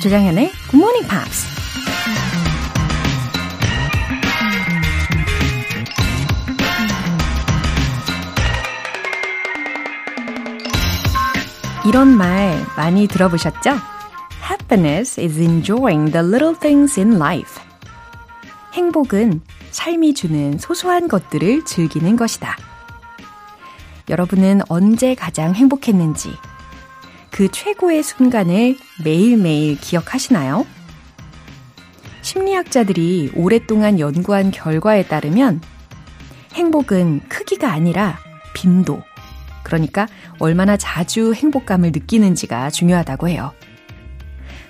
조장현의 0.00 0.50
Good 0.70 0.76
Morning 0.76 1.06
Pops. 1.06 1.46
이런 11.86 12.08
말 12.16 12.56
많이 12.78 13.06
들어보셨죠? 13.06 13.72
Happiness 14.42 15.20
is 15.20 15.38
enjoying 15.38 16.10
the 16.10 16.26
little 16.26 16.58
things 16.58 16.98
in 16.98 17.16
life. 17.16 17.62
행복은 18.72 19.42
삶이 19.70 20.14
주는 20.14 20.56
소소한 20.56 21.08
것들을 21.08 21.66
즐기는 21.66 22.16
것이다. 22.16 22.56
여러분은 24.08 24.62
언제 24.70 25.14
가장 25.14 25.54
행복했는지 25.54 26.30
그 27.40 27.50
최고의 27.50 28.02
순간을 28.02 28.76
매일매일 29.02 29.80
기억하시나요? 29.80 30.66
심리학자들이 32.20 33.32
오랫동안 33.34 33.98
연구한 33.98 34.50
결과에 34.50 35.04
따르면 35.04 35.62
행복은 36.52 37.20
크기가 37.30 37.72
아니라 37.72 38.18
빈도, 38.52 39.02
그러니까 39.62 40.06
얼마나 40.38 40.76
자주 40.76 41.32
행복감을 41.32 41.92
느끼는지가 41.92 42.68
중요하다고 42.68 43.28
해요. 43.30 43.54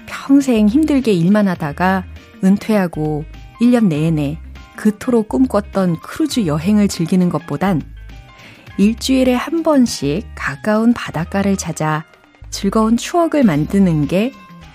평생 0.06 0.68
힘들게 0.68 1.10
일만 1.12 1.48
하다가 1.48 2.04
은퇴하고 2.44 3.24
1년 3.60 3.86
내내 3.88 4.38
그토록 4.76 5.28
꿈꿨던 5.28 5.98
크루즈 6.02 6.46
여행을 6.46 6.86
즐기는 6.86 7.28
것보단 7.30 7.82
일주일에 8.78 9.34
한 9.34 9.64
번씩 9.64 10.24
가까운 10.36 10.94
바닷가를 10.94 11.56
찾아 11.56 12.04
즐거운 12.50 12.96
추억을 12.96 13.44
만드는 13.44 14.06
게 14.06 14.32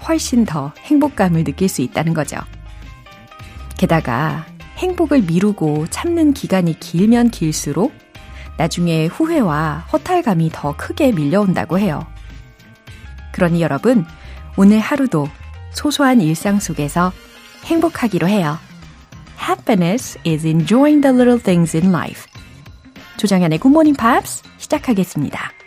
훨씬 0.07 0.45
더 0.45 0.73
행복감을 0.79 1.43
느낄 1.43 1.67
수 1.69 1.81
있다는 1.81 2.13
거죠. 2.13 2.37
게다가 3.77 4.45
행복을 4.77 5.21
미루고 5.23 5.87
참는 5.89 6.33
기간이 6.33 6.79
길면 6.79 7.29
길수록 7.29 7.93
나중에 8.57 9.07
후회와 9.07 9.85
허탈감이 9.91 10.49
더 10.53 10.75
크게 10.77 11.11
밀려온다고 11.11 11.77
해요. 11.77 12.05
그러니 13.33 13.61
여러분, 13.61 14.05
오늘 14.57 14.79
하루도 14.79 15.27
소소한 15.71 16.21
일상 16.21 16.59
속에서 16.59 17.11
행복하기로 17.65 18.27
해요. 18.27 18.57
Happiness 19.39 20.17
is 20.25 20.47
enjoying 20.47 21.01
the 21.01 21.13
little 21.13 21.41
things 21.41 21.75
in 21.75 21.89
life. 21.89 22.25
Good 23.17 23.67
Morning 23.67 23.97
Pops 23.97 24.43
시작하겠습니다. 24.57 25.64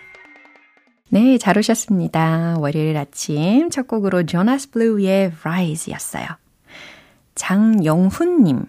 네, 1.10 1.38
잘 1.38 1.56
오셨습니다. 1.56 2.56
월요일 2.58 2.94
아침 2.98 3.70
첫 3.70 3.88
곡으로 3.88 4.26
조나스 4.26 4.70
블루의 4.72 5.32
Rise였어요. 5.40 6.26
장영훈님. 7.34 8.66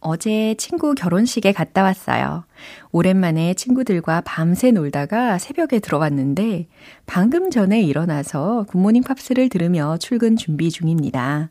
어제 0.00 0.54
친구 0.58 0.94
결혼식에 0.94 1.52
갔다 1.52 1.82
왔어요. 1.82 2.44
오랜만에 2.90 3.54
친구들과 3.54 4.20
밤새 4.20 4.70
놀다가 4.70 5.38
새벽에 5.38 5.78
들어왔는데 5.78 6.66
방금 7.06 7.50
전에 7.50 7.80
일어나서 7.80 8.66
굿모닝 8.68 9.02
팝스를 9.02 9.48
들으며 9.48 9.96
출근 9.96 10.36
준비 10.36 10.70
중입니다. 10.70 11.48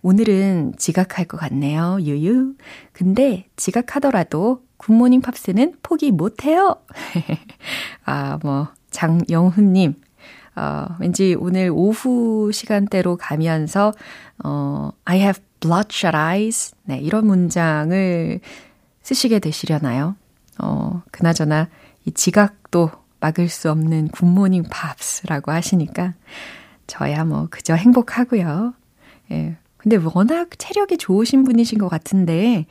오늘은 0.00 0.76
지각할 0.78 1.26
것 1.26 1.36
같네요. 1.36 1.98
유유. 2.00 2.54
근데 2.92 3.46
지각하더라도 3.56 4.62
굿모닝 4.78 5.20
팝스는 5.20 5.74
포기 5.82 6.12
못해요. 6.12 6.76
아, 8.06 8.38
뭐, 8.42 8.68
장영훈님. 9.00 9.94
어, 10.56 10.86
왠지 10.98 11.34
오늘 11.38 11.70
오후 11.72 12.50
시간대로 12.52 13.16
가면서, 13.16 13.94
어, 14.44 14.90
I 15.06 15.20
have 15.20 15.42
bloodshot 15.60 16.14
eyes. 16.14 16.74
네, 16.84 16.98
이런 16.98 17.26
문장을 17.26 18.40
쓰시게 19.02 19.38
되시려나요? 19.38 20.16
어, 20.58 21.02
그나저나 21.10 21.68
이 22.04 22.12
지각도 22.12 22.90
막을 23.20 23.48
수 23.48 23.70
없는 23.70 24.08
굿모닝 24.08 24.64
팝스라고 24.70 25.52
하시니까 25.52 26.14
저야 26.86 27.24
뭐 27.24 27.48
그저 27.50 27.74
행복하고요. 27.74 28.74
예. 29.30 29.56
근데 29.76 29.98
워낙 30.14 30.48
체력이 30.58 30.98
좋으신 30.98 31.44
분이신 31.44 31.78
것 31.78 31.88
같은데 31.88 32.66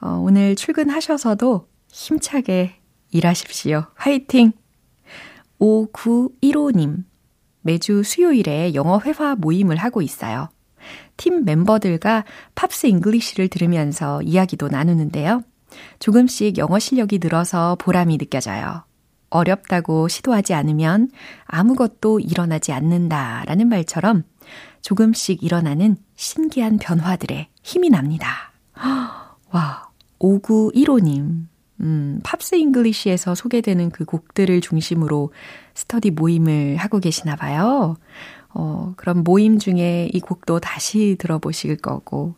어, 0.00 0.20
오늘 0.22 0.54
출근하셔서도 0.54 1.66
힘차게 1.88 2.76
일하십시오. 3.10 3.86
화이팅! 3.94 4.52
5915님. 5.62 7.04
매주 7.60 8.02
수요일에 8.02 8.74
영어 8.74 8.98
회화 8.98 9.36
모임을 9.36 9.76
하고 9.76 10.02
있어요. 10.02 10.48
팀 11.16 11.44
멤버들과 11.44 12.24
팝스 12.56 12.88
잉글리쉬를 12.88 13.46
들으면서 13.48 14.20
이야기도 14.22 14.66
나누는데요. 14.68 15.42
조금씩 16.00 16.58
영어 16.58 16.80
실력이 16.80 17.20
늘어서 17.22 17.76
보람이 17.76 18.18
느껴져요. 18.18 18.84
어렵다고 19.30 20.08
시도하지 20.08 20.52
않으면 20.52 21.08
아무것도 21.44 22.18
일어나지 22.20 22.72
않는다라는 22.72 23.68
말처럼 23.68 24.24
조금씩 24.82 25.44
일어나는 25.44 25.96
신기한 26.16 26.78
변화들에 26.78 27.48
힘이 27.62 27.88
납니다. 27.88 28.52
와, 28.74 29.88
5915님. 30.18 31.51
음, 31.82 32.20
팝스 32.22 32.54
잉글리시에서 32.54 33.34
소개되는 33.34 33.90
그 33.90 34.04
곡들을 34.04 34.60
중심으로 34.60 35.32
스터디 35.74 36.12
모임을 36.12 36.76
하고 36.76 37.00
계시나 37.00 37.36
봐요. 37.36 37.96
어, 38.54 38.92
그럼 38.96 39.24
모임 39.24 39.58
중에 39.58 40.10
이 40.12 40.20
곡도 40.20 40.60
다시 40.60 41.16
들어보실 41.18 41.76
거고, 41.76 42.34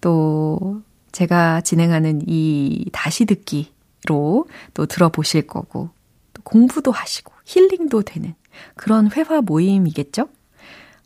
또 0.00 0.82
제가 1.12 1.60
진행하는 1.60 2.22
이 2.26 2.86
다시 2.92 3.24
듣기로 3.24 4.46
또 4.74 4.86
들어보실 4.86 5.46
거고, 5.46 5.90
또 6.34 6.42
공부도 6.42 6.90
하시고, 6.90 7.32
힐링도 7.44 8.02
되는 8.02 8.34
그런 8.74 9.10
회화 9.12 9.40
모임이겠죠? 9.40 10.28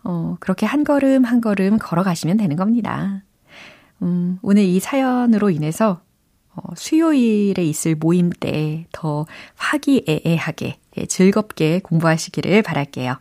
어, 0.04 0.36
그렇게 0.41 0.66
한 0.66 0.84
걸음 0.84 1.24
한 1.24 1.41
걸음 1.41 1.78
걸어가시면 1.78 2.38
되는 2.38 2.56
겁니다. 2.56 3.22
음, 4.03 4.38
오늘 4.42 4.62
이 4.62 4.80
사연으로 4.80 5.50
인해서 5.50 6.00
어, 6.56 6.74
수요일에 6.74 7.62
있을 7.64 7.94
모임 7.94 8.30
때 8.30 8.86
더 8.92 9.26
화기애애하게 9.56 10.78
예, 10.98 11.06
즐겁게 11.06 11.80
공부하시기를 11.80 12.62
바랄게요. 12.62 13.18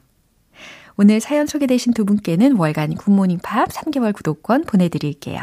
오늘 0.98 1.20
사연 1.20 1.46
소개되신 1.46 1.94
두 1.94 2.06
분께는 2.06 2.56
월간 2.56 2.96
굿모닝 2.96 3.40
팝 3.44 3.68
3개월 3.70 4.14
구독권 4.14 4.64
보내드릴게요. 4.64 5.42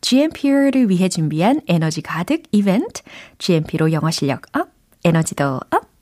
GMP를 0.00 0.88
위해 0.88 1.08
준비한 1.08 1.60
에너지 1.68 2.00
가득 2.00 2.42
이벤트, 2.50 3.02
GMP로 3.38 3.92
영어 3.92 4.10
실력 4.10 4.42
up, 4.56 4.70
에너지도 5.04 5.60
up. 5.70 5.92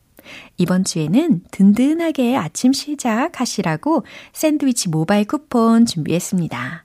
이번 0.56 0.84
주에는 0.84 1.42
든든하게 1.50 2.36
아침 2.36 2.72
시작하시라고 2.72 4.04
샌드위치 4.32 4.88
모바일 4.88 5.26
쿠폰 5.26 5.84
준비했습니다. 5.86 6.84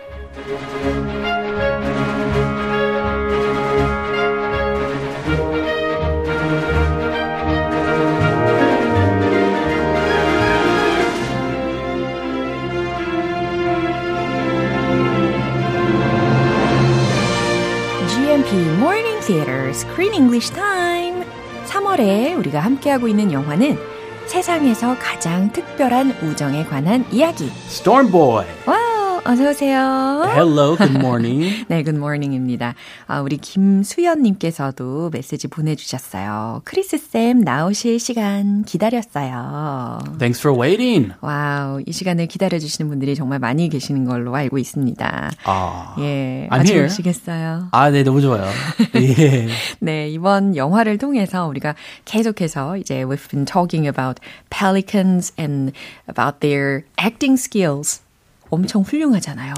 3월에 22.01 22.37
우리가 22.37 22.59
함께하고 22.59 23.07
있는 23.07 23.31
영화는 23.31 23.77
세상에서 24.25 24.97
가장 24.99 25.51
특별한 25.51 26.11
우정에 26.23 26.65
관한 26.65 27.05
이야기. 27.11 27.45
Storm 27.67 28.11
Boy. 28.11 28.45
와, 28.65 28.77
어서 29.23 29.49
오세요. 29.51 30.23
Hello, 30.33 30.75
good 30.75 30.97
morning. 30.97 31.65
네, 31.69 31.83
good 31.83 31.95
morning입니다. 31.95 32.73
아, 33.05 33.21
우리 33.21 33.37
김수연님께서도 33.37 35.11
메시지 35.13 35.47
보내주셨어요. 35.47 36.61
크리스 36.65 36.97
쌤 36.97 37.41
나오실 37.41 37.99
시간 37.99 38.63
기다렸어요. 38.63 39.99
Thanks 40.17 40.41
for 40.41 40.59
waiting. 40.59 41.13
Wow, 41.21 41.81
이 41.85 41.91
시간을 41.91 42.25
기다려주시는 42.25 42.89
분들이 42.89 43.13
정말 43.13 43.37
많이 43.37 43.69
계시는 43.69 44.05
걸로 44.05 44.35
알고 44.35 44.57
있습니다. 44.57 45.31
아, 45.45 45.95
예, 45.99 46.47
I'm 46.49 46.61
아주. 46.61 46.83
오시겠어요. 46.83 47.67
아, 47.71 47.89
네, 47.91 48.01
너무 48.03 48.21
좋아요. 48.21 48.43
예. 48.95 49.47
네, 49.79 50.09
이번 50.09 50.55
영화를 50.55 50.97
통해서 50.97 51.45
우리가 51.45 51.75
계속해서 52.05 52.77
이제 52.77 53.03
we've 53.05 53.29
been 53.29 53.45
talking 53.45 53.87
about 53.87 54.19
pelicans 54.49 55.31
and 55.39 55.73
about 56.09 56.39
their 56.39 56.85
acting 56.99 57.39
skills. 57.39 58.01
엄청 58.50 58.82
훌륭하잖아요. 58.82 59.54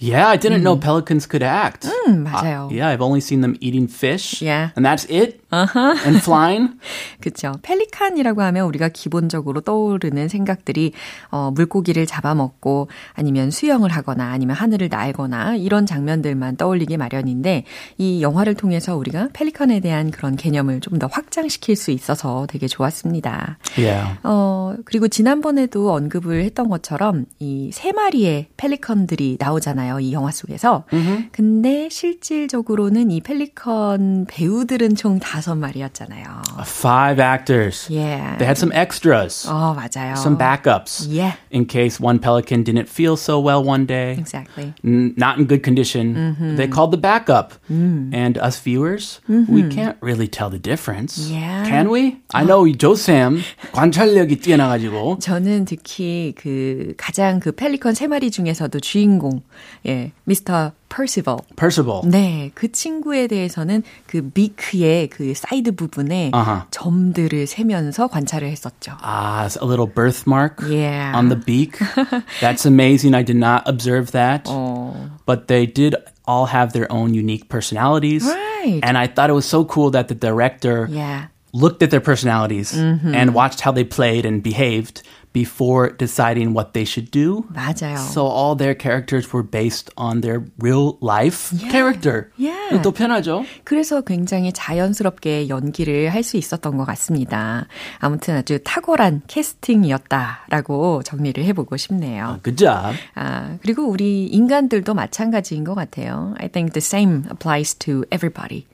Yeah, 0.00 0.28
I 0.28 0.38
didn't 0.38 0.62
know 0.62 0.76
pelicans 0.76 1.26
could 1.26 1.42
act. 1.42 1.84
음, 1.84 2.24
맞아요. 2.24 2.68
Uh, 2.70 2.74
yeah, 2.74 2.88
I've 2.88 3.02
only 3.02 3.20
seen 3.20 3.42
them 3.42 3.56
eating 3.60 3.86
fish. 3.86 4.40
Yeah. 4.40 4.70
And 4.74 4.84
that's 4.84 5.04
it? 5.10 5.40
Uh-huh. 5.55 5.95
And 6.05 6.17
flying? 6.19 6.73
그쵸. 7.21 7.53
펠리칸이라고 7.61 8.41
하면 8.41 8.65
우리가 8.65 8.89
기본적으로 8.89 9.61
떠오르는 9.61 10.27
생각들이, 10.27 10.91
어, 11.29 11.51
물고기를 11.51 12.05
잡아먹고, 12.05 12.89
아니면 13.13 13.51
수영을 13.51 13.89
하거나, 13.91 14.31
아니면 14.31 14.55
하늘을 14.55 14.89
날거나, 14.89 15.55
이런 15.55 15.85
장면들만 15.85 16.57
떠올리기 16.57 16.97
마련인데, 16.97 17.63
이 17.97 18.21
영화를 18.21 18.55
통해서 18.55 18.97
우리가 18.97 19.29
펠리칸에 19.33 19.79
대한 19.79 20.09
그런 20.11 20.35
개념을 20.35 20.79
좀 20.81 20.95
더 20.99 21.07
확장시킬 21.07 21.75
수 21.75 21.91
있어서 21.91 22.47
되게 22.49 22.67
좋았습니다. 22.67 23.57
Yeah. 23.77 24.17
어, 24.23 24.75
그리고 24.85 25.09
지난번에도 25.09 25.91
언급을 25.93 26.43
했던 26.43 26.69
것처럼, 26.69 27.25
이 27.39 27.69
세 27.71 27.91
마리의 27.91 28.47
펠리컨들이 28.57 29.37
나오잖아요. 29.39 29.99
이 29.99 30.13
영화 30.13 30.31
속에서. 30.31 30.85
근데 31.31 31.89
실질적으로는 31.89 33.11
이 33.11 33.21
펠리컨 33.21 34.25
배우들은 34.29 34.95
총 34.95 35.19
다섯 35.19 35.44
마리였잖아요. 35.44 36.42
Five 36.64 37.20
actors. 37.20 37.88
Yeah. 37.90 38.36
They 38.38 38.46
had 38.46 38.56
some 38.58 38.72
extras. 38.72 39.46
어, 39.48 39.74
맞아요. 39.74 40.16
Some 40.16 40.36
backups. 40.36 41.06
Yeah. 41.08 41.34
In 41.50 41.66
case 41.66 42.00
one 42.00 42.18
pelican 42.18 42.62
didn't 42.64 42.88
feel 42.88 43.16
so 43.16 43.38
well 43.40 43.62
one 43.62 43.86
day. 43.86 44.16
Exactly. 44.18 44.74
n- 44.84 45.14
not 45.16 45.38
in 45.38 45.46
good 45.46 45.62
condition. 45.62 46.56
They 46.56 46.66
called 46.68 46.90
the 46.92 46.98
backup. 46.98 47.52
And 47.68 48.38
us 48.38 48.58
viewers, 48.58 49.20
we 49.28 49.68
can't 49.68 49.96
really 50.00 50.28
tell 50.28 50.50
the 50.50 50.58
difference. 50.58 51.18
Yeah. 51.30 51.64
Can 51.66 51.90
we? 51.90 52.20
I 52.34 52.44
know 52.44 52.66
Joe 52.70 52.94
Sam 52.94 53.42
관찰력이 53.72 54.40
뛰어나가지고 54.40 55.18
저는 55.20 55.64
특히 55.64 56.34
그 56.36 56.94
가장 56.96 57.40
그 57.40 57.52
펠리컨 57.52 57.94
세 57.94 58.06
마리 58.06 58.30
중에서도 58.30 58.78
주인공, 58.80 59.42
예, 59.86 60.12
미스터 60.24 60.72
퍼시벌. 60.88 61.38
Percival. 61.56 62.00
네, 62.04 62.50
그 62.54 62.72
친구에 62.72 63.26
대해서는 63.28 63.82
그 64.06 64.28
비크의 64.30 65.08
그 65.08 65.32
사이드 65.34 65.76
부분에 65.76 66.30
아하. 66.32 66.66
점들을 66.70 67.46
세면서 67.46 68.08
관찰을 68.08 68.48
했었죠. 68.50 68.96
Ah, 69.02 69.44
it's 69.46 69.56
a 69.62 69.64
little 69.66 69.86
birthmark 69.86 70.56
Yeah. 70.68 71.16
on 71.16 71.28
the 71.28 71.38
beak. 71.38 71.78
That's 72.40 72.66
amazing. 72.66 73.14
I 73.14 73.22
did 73.22 73.36
not 73.38 73.62
observe 73.66 74.10
that. 74.12 74.44
어, 74.50 74.92
But 75.26 75.46
they 75.46 75.66
did 75.66 75.94
all 76.26 76.46
have 76.46 76.72
their 76.72 76.90
own 76.90 77.14
unique 77.14 77.48
personalities. 77.48 78.26
Right. 78.26 78.80
And 78.82 78.98
I 78.98 79.06
thought 79.06 79.30
it 79.30 79.34
was 79.38 79.46
so 79.46 79.64
cool 79.64 79.90
that 79.92 80.08
the 80.08 80.14
director 80.18 80.88
yeah. 80.90 81.28
looked 81.52 81.82
at 81.82 81.90
their 81.90 82.02
personalities 82.02 82.74
and 82.74 83.34
watched 83.34 83.60
how 83.62 83.72
they 83.72 83.84
played 83.84 84.26
and 84.26 84.42
behaved 84.42 85.02
before 85.35 85.91
deciding 85.97 86.55
what 86.55 86.71
they 86.71 86.87
should 86.87 87.11
do. 87.11 87.43
맞아요. 87.53 87.99
So 87.99 88.23
all 88.23 88.55
their 88.55 88.73
characters 88.73 89.27
were 89.33 89.43
based 89.43 89.91
on 89.97 90.21
their 90.21 90.47
real 90.63 90.95
life 91.03 91.51
character. 91.69 92.31
Yeah. 92.39 92.79
또 92.81 92.91
편하죠? 92.95 93.43
그래서 93.65 93.99
굉장히 94.01 94.53
자연스럽게 94.53 95.49
연기를 95.49 96.07
할 96.13 96.23
수 96.23 96.37
있었던 96.37 96.77
것 96.77 96.85
같습니다. 96.85 97.67
아무튼 97.99 98.37
아주 98.37 98.57
탁월한 98.63 99.21
캐스팅이었다라고 99.27 101.03
정리를 101.03 101.43
해보고 101.45 101.77
싶네요. 101.77 102.39
Good 102.43 102.55
job. 102.57 102.95
아, 103.15 103.57
그리고 103.61 103.87
우리 103.87 104.25
인간들도 104.27 104.93
마찬가지인 104.93 105.63
것 105.65 105.75
같아요. 105.75 106.33
I 106.39 106.47
think 106.47 106.73
the 106.73 106.81
same 106.81 107.23
applies 107.29 107.75
to 107.75 108.03
everybody. 108.13 108.65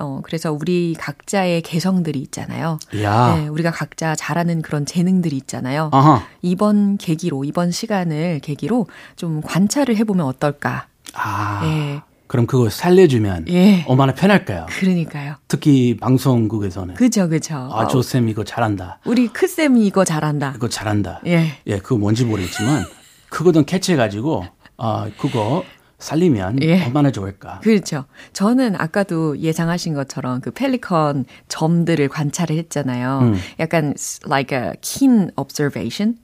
어, 0.00 0.20
그래서 0.22 0.52
우리 0.52 0.94
각자의 0.98 1.62
개성들이 1.62 2.18
있잖아요. 2.20 2.78
야. 3.02 3.36
네, 3.36 3.48
우리가 3.48 3.70
각자 3.70 4.14
잘하는 4.14 4.62
그런 4.62 4.84
재능들이 4.86 5.36
있잖아요. 5.38 5.90
아하. 6.08 6.26
이번 6.42 6.96
계기로, 6.98 7.44
이번 7.44 7.70
시간을 7.70 8.40
계기로 8.40 8.86
좀 9.16 9.40
관찰을 9.42 9.96
해보면 9.96 10.26
어떨까. 10.26 10.86
아. 11.14 11.60
예, 11.64 12.02
그럼 12.26 12.46
그거 12.46 12.68
살려주면 12.68 13.46
예. 13.48 13.84
얼마나 13.88 14.14
편할까요? 14.14 14.66
그러니까요. 14.68 15.36
특히 15.48 15.96
방송국에서는. 15.98 16.94
그죠, 16.94 17.28
그죠. 17.28 17.54
아, 17.72 17.86
조쌤 17.86 18.28
이거 18.28 18.44
잘한다. 18.44 18.98
우리 19.06 19.28
크쌤이 19.28 19.86
이거 19.86 20.04
잘한다. 20.04 20.52
이거 20.56 20.68
잘한다. 20.68 21.22
예. 21.26 21.52
예, 21.66 21.78
그거 21.78 21.96
뭔지 21.96 22.24
모르겠지만 22.26 22.84
그거 23.30 23.52
좀 23.52 23.64
캐치해가지고 23.64 24.44
아 24.76 25.10
그거 25.18 25.64
살리면 25.98 26.62
예. 26.62 26.84
얼마나 26.84 27.10
좋을까. 27.10 27.60
그렇죠. 27.60 28.04
저는 28.32 28.76
아까도 28.76 29.38
예상하신 29.38 29.94
것처럼 29.94 30.40
그 30.40 30.50
펠리컨 30.50 31.24
점들을 31.48 32.08
관찰을 32.08 32.56
했잖아요. 32.56 33.18
음. 33.22 33.34
약간 33.58 33.94
like 34.26 34.56
a 34.56 34.72
keen 34.80 35.30
observation. 35.36 36.16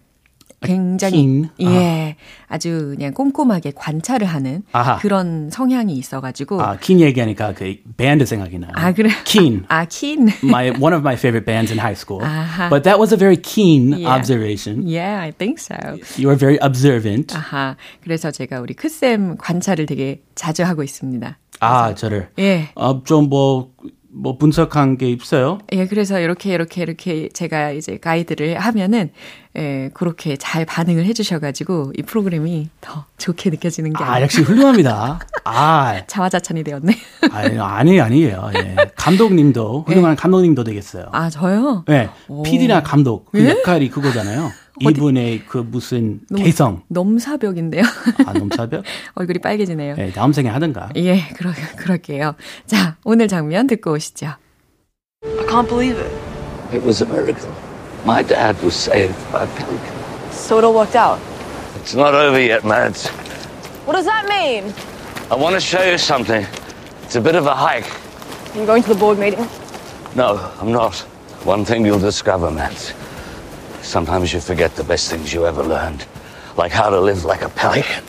굉장히 0.67 1.17
keen? 1.19 1.49
예 1.61 2.17
아 2.49 2.59
주 2.59 2.95
그냥 2.97 3.13
꼼꼼하게 3.13 3.73
관찰을 3.75 4.27
하는 4.29 4.63
아하. 4.73 4.97
그런 4.99 5.51
성향이 5.51 5.95
있어가지고 5.95 6.63
아, 6.63 6.77
킨 6.79 7.01
얘기하니까 7.01 7.53
그 7.55 7.77
밴드 7.97 8.25
생각이 8.25 8.59
나요. 8.59 8.71
아, 8.75 8.93
그래 8.93 9.11
킨. 9.25 9.65
아 9.69 9.85
keen 9.87 10.29
My 10.45 10.71
one 10.71 10.95
of 10.95 11.01
my 11.03 11.15
favorite 11.15 11.45
bands 11.45 11.73
in 11.73 11.79
high 11.81 11.97
school. 11.99 12.23
아하. 12.25 12.69
But 12.71 12.85
that 12.85 12.99
was 13.01 13.13
a 13.13 13.17
very 13.19 13.37
keen 13.37 13.93
Yeah. 13.99 14.15
observation. 14.15 14.87
yeah 14.87 15.21
I 15.21 15.33
think 15.33 15.59
so 15.59 15.75
You 16.17 16.29
were 16.29 16.39
very 16.39 16.59
observant. 16.63 17.35
아하 17.35 17.77
그래서 18.03 18.31
제가 18.31 18.61
우리 18.61 18.75
크쌤 18.75 19.37
관찰을 19.39 19.87
되게 19.87 20.23
자주 20.37 20.63
하고 20.63 20.83
있습니다 20.85 21.39
아, 21.61 21.95
저를 21.95 22.29
예 22.39 22.69
아, 22.77 23.01
좀뭐 23.05 23.73
뭐 24.15 24.39
분석한 24.39 24.97
게 24.97 25.11
있어요? 25.11 25.59
예, 25.73 25.87
그래서 25.87 26.21
이렇게, 26.21 26.55
이렇게, 26.55 26.83
이렇게 26.83 27.29
제가 27.33 27.73
이제 27.73 27.99
가이드를 27.99 28.59
하면은, 28.59 29.11
예, 29.57 29.91
그렇게 29.93 30.37
잘 30.37 30.65
반응을 30.65 31.05
해주셔가지고, 31.05 31.93
이 31.99 32.03
프로그램이 32.03 32.69
더 32.81 33.07
좋게 33.19 33.51
느껴지는 33.51 33.93
게 33.93 34.05
아, 34.05 34.23
역시 34.23 34.43
훌륭합니다. 34.43 35.19
아, 35.45 36.03
자화자찬이 36.07 36.63
되었네. 36.63 36.97
아니, 37.33 37.59
아니, 37.59 38.01
아니에요. 38.01 38.51
예. 38.55 38.77
감독님도, 38.97 39.85
훌륭한 39.87 40.15
감독님도 40.17 40.63
되겠어요. 40.65 41.07
아, 41.13 41.29
저요? 41.29 41.85
네, 41.89 42.09
PD나 42.45 42.83
감독 42.83 43.31
그 43.33 43.45
예? 43.45 43.51
역할이 43.51 43.91
그거잖아요. 43.91 44.51
이분의 44.81 45.45
그 45.47 45.59
무슨 45.59 46.21
개성, 46.37 46.83
넘사벽인데요. 46.89 47.83
아 48.27 48.33
넘사벽, 48.33 48.85
얼굴이 49.15 49.39
빨개지네요. 49.39 49.95
네, 49.97 50.13
다음 50.13 50.33
생에 50.33 50.49
하든가. 50.49 50.91
예, 50.97 51.21
그러, 51.37 51.51
그럴게요. 51.77 52.35
자, 52.67 52.97
오늘 53.05 53.29
장면 53.29 53.67
듣고 53.67 53.93
오시죠. 53.93 54.35
I 55.25 55.47
can't 55.47 55.69
believe 55.69 55.99
it. 55.99 56.11
It 56.73 56.85
was 56.85 57.03
a 57.03 57.09
miracle. 57.09 57.51
My 58.05 58.23
dad 58.23 58.57
was 58.63 58.75
saved 58.75 59.15
by 59.33 59.45
a 59.45 59.49
pelican. 59.57 59.95
So 60.33 60.59
it 60.59 60.65
all 60.65 60.75
worked 60.75 60.97
out. 60.97 61.19
It's 61.81 61.95
not 61.95 62.15
over 62.15 62.41
yet, 62.41 62.65
Mads. 62.65 63.09
What 63.87 63.95
does 63.97 64.07
that 64.07 64.27
mean? 64.29 64.73
I 65.31 65.37
want 65.37 65.55
to 65.55 65.61
show 65.61 65.83
you 65.83 65.97
something. 65.99 66.45
It's 67.05 67.17
a 67.17 67.21
bit 67.21 67.37
of 67.37 67.47
a 67.47 67.55
hike. 67.55 67.87
Are 68.55 68.61
you 68.61 68.67
going 68.67 68.83
to 68.83 68.89
the 68.89 68.99
board 68.99 69.19
meeting? 69.19 69.47
No, 70.17 70.39
I'm 70.61 70.73
not. 70.73 70.97
One 71.45 71.65
thing 71.65 71.85
you'll 71.87 71.99
discover, 71.99 72.51
Mads. 72.51 72.93
Sometimes 73.84 74.34
you 74.34 74.40
forget 74.40 74.76
the 74.76 74.84
best 74.84 75.10
things 75.10 75.34
you 75.34 75.46
ever 75.46 75.64
learned, 75.64 76.06
like 76.58 76.72
how 76.72 76.90
to 76.90 77.00
live 77.00 77.26
like 77.26 77.42
a 77.42 77.50
pelican. 77.50 78.04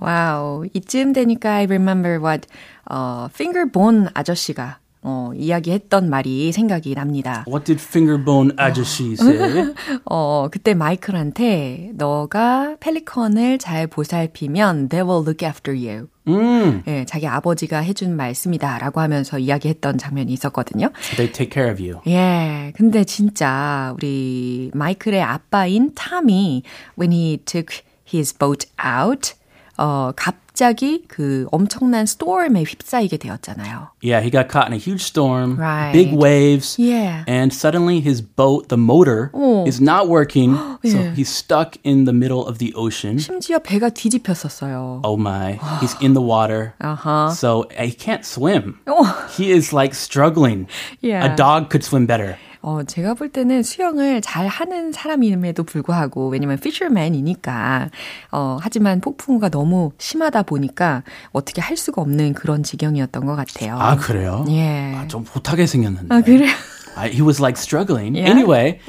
와우, 0.00 0.66
이쯤 0.74 1.12
되니까 1.12 1.54
I 1.54 1.64
remember 1.64 2.20
what 2.20 2.48
어, 2.90 3.28
fingerbone 3.32 4.08
아저씨가 4.14 4.78
어, 5.01 5.31
이야기했던 5.35 6.09
말이 6.09 6.51
생각이 6.51 6.93
납니다. 6.93 7.45
What 7.47 7.65
did 7.65 7.81
Fingerbone 7.81 8.51
아저씨 8.57 9.13
say? 9.13 9.73
어, 10.05 10.47
그때 10.51 10.73
마이클한테 10.73 11.91
너가 11.93 12.75
펠리컨을 12.79 13.59
잘 13.59 13.87
보살피면 13.87 14.89
they 14.89 15.07
will 15.07 15.23
look 15.25 15.45
after 15.45 15.73
you. 15.73 16.07
음, 16.27 16.83
예, 16.87 17.05
자기 17.05 17.25
아버지가 17.27 17.79
해준 17.79 18.15
말씀이다라고 18.15 18.99
하면서 18.99 19.39
이야기했던 19.39 19.97
장면이 19.97 20.31
있었거든요. 20.33 20.89
they 21.15 21.31
take 21.31 21.49
care 21.51 21.71
of 21.71 21.81
you. 21.81 22.01
예, 22.07 22.73
근데 22.75 23.03
진짜 23.03 23.93
우리 23.95 24.69
마이클의 24.73 25.21
아빠인 25.21 25.93
탐이 25.95 26.63
when 26.99 27.13
he 27.13 27.37
took 27.37 27.79
his 28.13 28.37
boat 28.37 28.67
out 28.83 29.33
어, 29.78 30.12
갑자기 30.14 31.02
그 31.08 31.48
엄청난 31.50 32.06
스토음에 32.06 32.62
휩싸이게 32.62 33.16
되었잖아요. 33.16 33.88
Yeah, 34.04 34.22
he 34.22 34.30
got 34.30 34.48
caught 34.48 34.68
in 34.70 34.72
a 34.72 34.78
huge 34.78 35.02
storm, 35.02 35.58
Right. 35.58 35.90
big 35.92 36.14
waves, 36.14 36.78
Yeah. 36.78 37.24
and 37.26 37.52
suddenly 37.52 37.98
his 37.98 38.22
boat, 38.22 38.68
the 38.68 38.78
motor, 38.78 39.30
Oh. 39.34 39.66
is 39.66 39.82
not 39.82 40.06
working. 40.06 40.54
So 40.86 40.94
Yeah. 41.02 41.14
he's 41.16 41.26
stuck 41.28 41.74
in 41.82 42.04
the 42.06 42.14
middle 42.14 42.46
of 42.46 42.58
the 42.58 42.72
ocean. 42.78 43.18
심지어 43.18 43.58
배가 43.58 43.90
뒤집혔었어요. 43.90 45.00
Oh 45.02 45.16
my, 45.18 45.58
he's 45.82 45.96
in 46.00 46.14
the 46.14 46.22
water. 46.22 46.74
Uh-huh. 46.80 47.30
So 47.34 47.66
uh, 47.76 47.82
he 47.82 47.90
can't 47.98 48.22
swim. 48.24 48.78
Oh. 48.86 49.10
He 49.36 49.50
is 49.50 49.74
like 49.74 49.94
struggling. 49.98 50.68
Yeah. 51.02 51.26
A 51.26 51.34
dog 51.34 51.68
could 51.68 51.82
swim 51.82 52.06
better. 52.06 52.38
어, 52.61 52.83
제가 52.83 53.13
볼 53.13 53.29
때는 53.29 53.63
수영을 53.63 54.21
잘 54.21 54.47
하는 54.47 54.91
사람임에도 54.91 55.63
불구하고, 55.63 56.27
왜냐면 56.29 56.57
피셔맨이니까, 56.59 57.89
어, 58.31 58.57
하지만 58.61 58.99
폭풍우가 58.99 59.49
너무 59.49 59.91
심하다 59.97 60.43
보니까 60.43 61.03
어떻게 61.31 61.61
할 61.61 61.77
수가 61.77 62.01
없는 62.01 62.33
그런 62.33 62.63
지경이었던 62.63 63.25
것 63.25 63.35
같아요. 63.35 63.77
아, 63.79 63.95
그래요? 63.95 64.43
예. 64.49 64.93
아, 64.95 65.07
좀 65.07 65.25
못하게 65.33 65.65
생겼는데. 65.65 66.13
아, 66.13 66.21
그래요? 66.21 66.49
I, 66.95 67.09
he 67.11 67.21
was 67.21 67.39
like 67.41 67.57
struggling. 67.57 68.15
Yeah. 68.17 68.29
Anyway, 68.29 68.79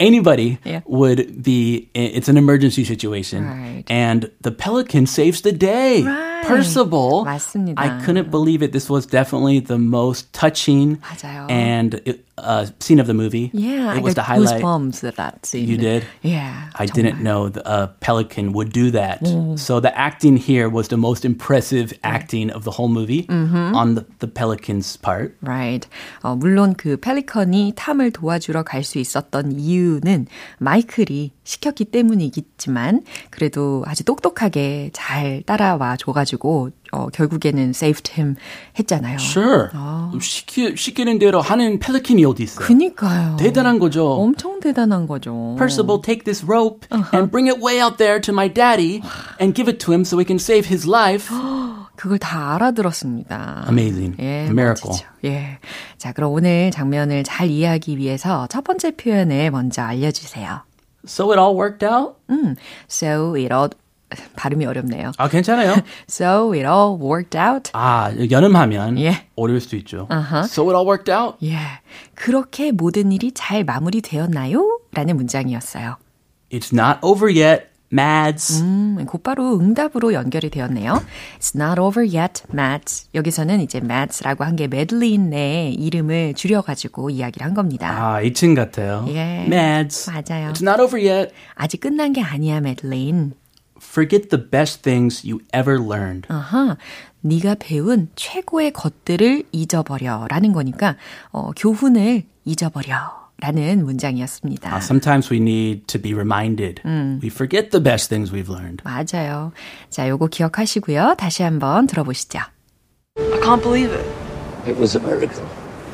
anybody 0.00 0.58
Yeah. 0.64 0.80
would 0.86 1.42
be, 1.42 1.90
it's 1.94 2.28
an 2.28 2.38
emergency 2.38 2.84
situation. 2.84 3.44
Right. 3.44 3.84
And 3.90 4.30
the 4.40 4.50
pelican 4.50 5.04
saves 5.06 5.42
the 5.42 5.52
day. 5.52 6.02
Right. 6.02 6.46
Percival. 6.46 7.24
맞습니다. 7.24 7.80
I 7.80 8.00
couldn't 8.04 8.30
believe 8.30 8.62
it. 8.62 8.72
This 8.72 8.90
was 8.90 9.06
definitely 9.06 9.60
the 9.60 9.78
most 9.78 10.30
touching 10.34 10.98
맞아요. 11.00 11.46
and 11.50 12.02
uh, 12.36 12.66
scene 12.80 12.98
of 12.98 13.06
the 13.06 13.14
movie. 13.14 13.50
Yeah, 13.52 13.94
It 13.96 14.02
was 14.02 14.12
I 14.12 14.14
the 14.14 14.20
got 14.22 14.26
highlight. 14.26 14.62
goosebumps 14.62 15.04
at 15.06 15.16
that 15.16 15.46
scene. 15.46 15.68
You 15.68 15.76
did? 15.76 16.04
Yeah. 16.22 16.70
I 16.74 16.86
정말. 16.86 16.94
didn't 16.94 17.22
know 17.22 17.48
the, 17.48 17.62
a 17.64 17.88
pelican 18.00 18.52
would 18.52 18.72
do 18.72 18.90
that. 18.90 19.20
So 19.56 19.78
the 19.80 19.96
acting 19.96 20.36
here 20.36 20.68
was 20.68 20.88
the 20.88 20.96
most 20.96 21.24
impressive 21.24 21.92
acting 22.02 22.50
of 22.50 22.64
the 22.64 22.72
whole 22.72 22.88
movie 22.88 23.26
on 23.30 23.94
the, 23.94 24.04
the 24.18 24.26
pelican's 24.26 24.96
part. 24.96 25.36
Right. 25.42 25.86
어, 26.22 26.34
물론 26.36 26.74
그 26.74 26.96
펠리컨이 26.96 27.74
탐을 27.76 28.10
도와주러 28.10 28.64
갈 28.64 28.82
수 28.84 28.98
있었던 28.98 29.52
이유는 29.58 30.26
마이클이 30.58 31.32
시켰기 31.44 31.86
때문이겠지만 31.86 33.02
그래도 33.30 33.82
아주 33.86 34.04
똑똑하게 34.04 34.90
잘 34.92 35.42
따라와 35.46 35.96
줘가지고 35.96 36.70
어, 36.93 37.07
결국에는 37.09 37.69
saved 37.69 38.11
him 38.13 38.35
했잖아요. 38.77 39.17
Sure. 39.19 39.69
시키, 40.21 40.75
시키는 40.75 41.19
대로 41.19 41.41
하는 41.41 41.79
펠리킨이 41.79 42.25
어디 42.25 42.43
있어요? 42.43 42.65
그니까요. 42.65 43.37
대단한 43.37 43.79
거죠. 43.79 44.07
엄청 44.13 44.59
대단한 44.59 45.07
거죠. 45.07 45.55
Percival, 45.57 46.01
take 46.01 46.23
this 46.23 46.43
rope 46.45 46.87
and 47.13 47.29
bring 47.31 47.47
it 47.49 47.61
way 47.63 47.81
out 47.81 47.97
there 47.97 48.19
to 48.19 48.33
my 48.33 48.51
daddy 48.51 49.01
and 49.39 49.53
give 49.55 49.69
it 49.69 49.77
to 49.85 49.93
him 49.93 50.01
so 50.01 50.17
he 50.17 50.25
can 50.25 50.37
save 50.39 50.67
his 50.67 50.87
life. 50.87 51.29
그걸 51.95 52.17
다 52.17 52.55
알아들었습니다. 52.55 53.65
Amazing. 53.67 54.15
예, 54.19 54.45
A 54.45 54.49
miracle. 54.49 54.89
멋지죠. 54.89 55.05
예. 55.25 55.59
자, 55.97 56.13
그럼 56.13 56.31
오늘 56.31 56.71
장면을 56.71 57.23
잘 57.23 57.49
이해하기 57.49 57.97
위해서 57.97 58.47
첫 58.47 58.63
번째 58.63 58.91
표현을 58.95 59.51
먼저 59.51 59.81
알려주세요. 59.81 60.61
So 61.05 61.31
it 61.31 61.39
all 61.39 61.55
worked 61.57 61.85
out? 61.85 62.15
음, 62.29 62.55
so 62.89 63.35
it 63.35 63.53
all 63.53 63.69
발음이 64.36 64.64
어렵네요. 64.66 65.12
아, 65.18 65.28
괜찮아요. 65.28 65.74
So 66.08 66.52
it 66.52 66.66
all 66.66 66.98
worked 67.00 67.36
out. 67.38 67.70
아, 67.72 68.12
연음하면 68.30 68.98
예. 68.98 69.26
어려울 69.36 69.60
수도 69.60 69.76
있죠. 69.76 70.08
So 70.10 70.64
it 70.70 70.74
all 70.76 70.86
worked 70.86 71.10
out? 71.10 71.36
예. 71.44 71.56
그렇게 72.14 72.72
모든 72.72 73.12
일이 73.12 73.32
잘 73.32 73.64
마무리되었나요? 73.64 74.80
라는 74.92 75.16
문장이었어요. 75.16 75.96
It's 76.50 76.72
not 76.72 76.98
over 77.02 77.32
yet, 77.32 77.66
Mads. 77.92 78.60
음, 78.62 79.04
곧바로 79.06 79.58
응답으로 79.58 80.12
연결이 80.14 80.50
되었네요. 80.50 81.02
It's 81.38 81.54
not 81.60 81.80
over 81.80 82.04
yet, 82.06 82.42
Mads. 82.52 83.08
여기서는 83.14 83.60
이제 83.60 83.78
Mads라고 83.78 84.42
한 84.44 84.56
게 84.56 84.66
메들린의 84.68 85.74
이름을 85.74 86.34
줄여가지고 86.34 87.10
이야기를 87.10 87.44
한 87.46 87.54
겁니다. 87.54 87.90
아, 88.16 88.20
2층 88.22 88.54
같아요. 88.56 89.04
예. 89.08 89.46
Mads. 89.46 90.10
맞아요. 90.10 90.52
It's 90.52 90.62
not 90.62 90.80
over 90.80 90.96
yet. 91.04 91.32
아직 91.54 91.80
끝난 91.80 92.12
게 92.12 92.20
아니야, 92.22 92.60
메들린. 92.60 93.32
Forget 93.84 94.30
the 94.30 94.38
best 94.38 94.82
things 94.82 95.24
you 95.24 95.40
ever 95.52 95.78
learned. 95.78 96.26
아하, 96.28 96.76
네가 97.20 97.56
배운 97.60 98.08
최고의 98.16 98.72
것들을 98.72 99.44
잊어버려 99.52 100.26
라는 100.28 100.52
거니까 100.52 100.96
어, 101.30 101.52
교훈을 101.56 102.24
잊어버려 102.44 103.24
라는 103.38 103.84
문장이었습니다. 103.84 104.70
Uh, 104.70 104.80
sometimes 104.82 105.30
we 105.32 105.38
need 105.38 105.86
to 105.86 106.00
be 106.00 106.12
reminded. 106.14 106.80
We 106.84 107.28
forget 107.28 107.70
the 107.70 107.82
best 107.82 108.08
things 108.08 108.32
we've 108.32 108.48
learned. 108.48 108.82
맞아요. 108.84 109.52
자, 109.90 110.08
요거 110.08 110.28
기억하시고요. 110.28 111.14
다시 111.18 111.42
한번 111.42 111.86
들어보시죠. 111.86 112.40
I 113.18 113.40
can't 113.40 113.62
believe 113.62 113.92
it. 113.92 114.06
It 114.66 114.78
was 114.78 114.96
a 114.96 115.00
miracle. 115.00 115.46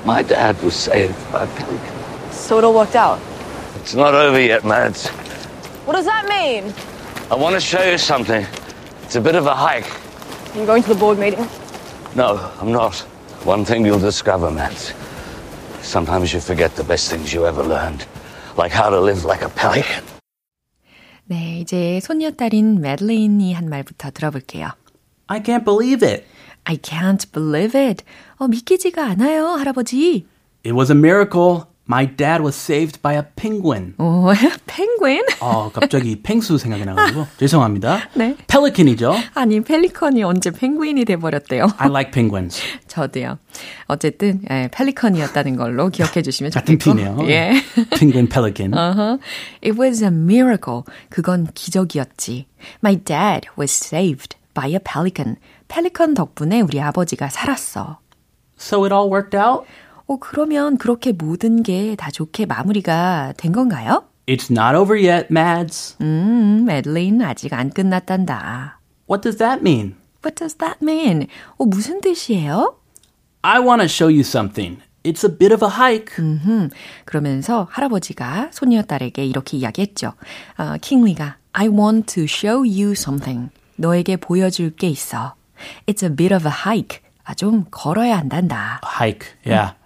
My 0.07 0.23
dad 0.23 0.57
was 0.63 0.75
saved 0.75 1.15
by 1.33 1.45
a 1.45 1.49
pelican. 1.55 1.95
So 2.33 2.59
it 2.59 2.65
all 2.65 2.73
worked 2.75 2.97
out. 2.97 3.19
It's 3.83 3.95
not 3.95 4.15
over 4.15 4.41
yet, 4.41 4.65
Mads. 4.65 5.09
What 5.85 5.97
does 5.97 6.07
that 6.07 6.27
mean? 6.29 6.73
I 7.32 7.36
want 7.36 7.56
to 7.56 7.62
show 7.62 7.84
you 7.84 7.98
something. 7.98 8.46
It's 9.04 9.16
a 9.16 9.22
bit 9.22 9.36
of 9.36 9.46
a 9.48 9.54
hike. 9.56 9.90
Are 10.56 10.60
you 10.60 10.66
going 10.66 10.84
to 10.84 10.90
the 10.90 11.00
board 11.00 11.18
meeting? 11.20 11.48
No, 12.16 12.38
I'm 12.62 12.72
not. 12.72 12.96
One 13.44 13.66
thing 13.66 13.86
you'll 13.86 14.00
discover, 14.00 14.50
Mads. 14.52 14.94
Sometimes 15.82 16.34
you 16.34 16.40
forget 16.40 16.76
the 16.76 16.84
best 16.84 17.10
things 17.12 17.34
you 17.34 17.46
ever 17.46 17.64
learned. 17.64 18.06
Like 18.58 18.72
how 18.72 18.90
to 18.90 19.00
live 19.00 19.26
like 19.26 19.42
a 19.44 19.50
pelican. 19.50 20.04
네, 21.28 21.60
이제 21.60 22.00
손녀딸인 22.02 22.82
메들린이 22.82 23.54
한 23.54 23.68
말부터 23.70 24.12
들어볼게요. 24.12 24.70
I 25.28 25.42
can't 25.42 25.66
believe 25.66 26.08
it. 26.08 26.24
I 26.66 26.78
can't 26.78 27.32
believe 27.32 27.78
it. 27.80 28.04
어, 28.38 28.48
믿기지가 28.48 29.04
않아요, 29.04 29.48
할아버지. 29.50 30.26
It 30.64 30.74
was 30.76 30.92
a 30.92 30.98
miracle. 30.98 31.66
My 31.91 32.07
dad 32.07 32.41
was 32.41 32.55
saved 32.55 33.03
by 33.03 33.15
a 33.15 33.25
penguin. 33.35 33.95
오, 33.99 34.31
펭귄? 34.69 35.25
어, 35.41 35.73
갑자기 35.73 36.23
펭수 36.23 36.57
생각이 36.57 36.85
나가지고 36.85 37.27
죄송합니다. 37.37 38.11
네. 38.15 38.37
펠리킨이죠. 38.47 39.13
아니, 39.35 39.61
펠리컨이 39.61 40.23
언제 40.23 40.53
펭귄이 40.53 41.05
돼버렸대요. 41.05 41.67
I 41.79 41.89
like 41.89 42.13
penguins. 42.13 42.63
저도요. 42.87 43.39
어쨌든 43.87 44.41
예, 44.53 44.69
펠리컨이었다는 44.73 45.57
걸로 45.57 45.89
기억해 45.89 46.23
주시면 46.23 46.53
같은 46.53 46.79
좋겠고. 46.79 46.97
피네요. 46.97 47.29
예. 47.29 47.55
Penguin, 47.99 48.29
pelican. 48.29 48.73
Uh-huh. 48.73 49.19
It 49.61 49.77
was 49.77 50.01
a 50.01 50.11
miracle. 50.11 50.85
그건 51.09 51.49
기적이었지. 51.55 52.47
My 52.85 52.95
dad 52.95 53.49
was 53.59 53.73
saved 53.73 54.37
by 54.55 54.71
a 54.71 54.79
pelican. 54.79 55.39
펠리컨 55.67 56.15
덕분에 56.15 56.61
우리 56.61 56.81
아버지가 56.81 57.31
살았어. 57.31 57.99
So 58.57 58.85
it 58.85 58.95
all 58.95 59.11
worked 59.11 59.35
out? 59.35 59.67
어, 60.11 60.17
그러면 60.19 60.77
그렇게 60.77 61.13
모든 61.13 61.63
게 61.63 61.95
다 61.97 62.11
좋게 62.11 62.47
마무리가 62.47 63.33
된 63.37 63.53
건가요? 63.53 64.05
It's 64.27 64.51
not 64.51 64.77
over 64.77 64.97
yet, 64.99 65.29
Mads. 65.31 65.97
음, 66.01 66.65
메들린 66.67 67.23
아직 67.23 67.53
안 67.53 67.71
끝났단다. 67.71 68.81
What 69.09 69.23
does 69.23 69.39
that 69.39 69.61
mean? 69.61 69.95
What 70.25 70.35
does 70.37 70.57
that 70.59 70.79
mean? 70.83 71.27
어, 71.59 71.65
무슨 71.65 72.01
뜻이에요? 72.01 72.77
I 73.43 73.61
want 73.61 73.81
to 73.81 73.85
show 73.87 74.09
you 74.09 74.21
something. 74.21 74.81
It's 75.05 75.25
a 75.25 75.31
bit 75.35 75.53
of 75.55 75.65
a 75.65 75.71
hike. 75.71 76.17
음, 76.19 76.71
그러면서 77.05 77.67
할아버지가 77.71 78.51
손녀 78.53 78.83
딸에게 78.83 79.25
이렇게 79.25 79.57
이야기했죠. 79.59 80.13
어, 80.59 80.75
킹리가 80.81 81.37
I 81.53 81.69
want 81.69 82.13
to 82.15 82.25
show 82.25 82.59
you 82.69 82.93
something. 82.93 83.51
너에게 83.77 84.17
보여줄 84.17 84.77
게 84.77 84.89
있어. 84.89 85.35
It's 85.87 86.03
a 86.03 86.15
bit 86.15 86.35
of 86.35 86.47
a 86.47 86.53
hike. 86.53 86.99
아, 87.25 87.35
좀 87.35 87.65
걸어야 87.71 88.19
한단다. 88.19 88.81
hike. 88.85 89.29
Yeah. 89.47 89.73
나- 89.73 89.80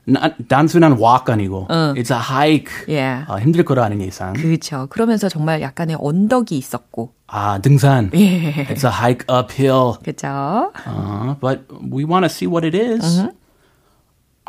단순한 0.49 0.99
walk 0.99 1.33
아니고. 1.33 1.67
It's 1.97 2.11
a 2.11 2.19
hike. 2.19 2.73
Yeah. 2.87 3.25
어, 3.31 3.39
힘들 3.39 3.65
거라는 3.65 4.01
이상. 4.03 4.35
그렇죠. 4.35 4.87
그러면서 4.91 5.29
정말 5.29 5.63
약간의 5.63 5.97
언덕이 5.99 6.57
있었고. 6.57 7.15
아, 7.27 7.59
등산. 7.61 8.11
예. 8.15 8.67
It's 8.69 8.85
a 8.85 8.91
hike 8.93 9.25
uphill. 9.29 9.99
그죠? 10.05 10.73
Uh, 10.87 11.35
but 11.41 11.65
we 11.91 12.05
want 12.05 12.25
to 12.25 12.29
see 12.29 12.47
what 12.47 12.67
it 12.67 12.75
is. 12.77 13.25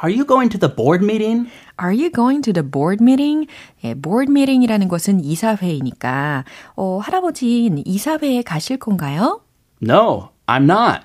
Are 0.04 0.10
you 0.12 0.26
going 0.26 0.50
to 0.50 0.58
the 0.60 0.68
board 0.68 1.02
meeting? 1.02 1.50
Are 1.80 1.94
you 1.94 2.12
going 2.12 2.42
to 2.44 2.52
the 2.52 2.70
board 2.70 3.02
meeting? 3.02 3.48
예, 3.86 3.96
board 3.96 4.30
meeting이라는 4.30 4.90
것은 4.90 5.24
이사회이니까 5.24 6.44
어, 6.76 7.00
할아버지 7.02 7.72
이사회에 7.86 8.42
가실 8.42 8.76
건가요? 8.78 9.40
No, 9.82 10.32
I'm 10.48 10.70
not. 10.70 11.05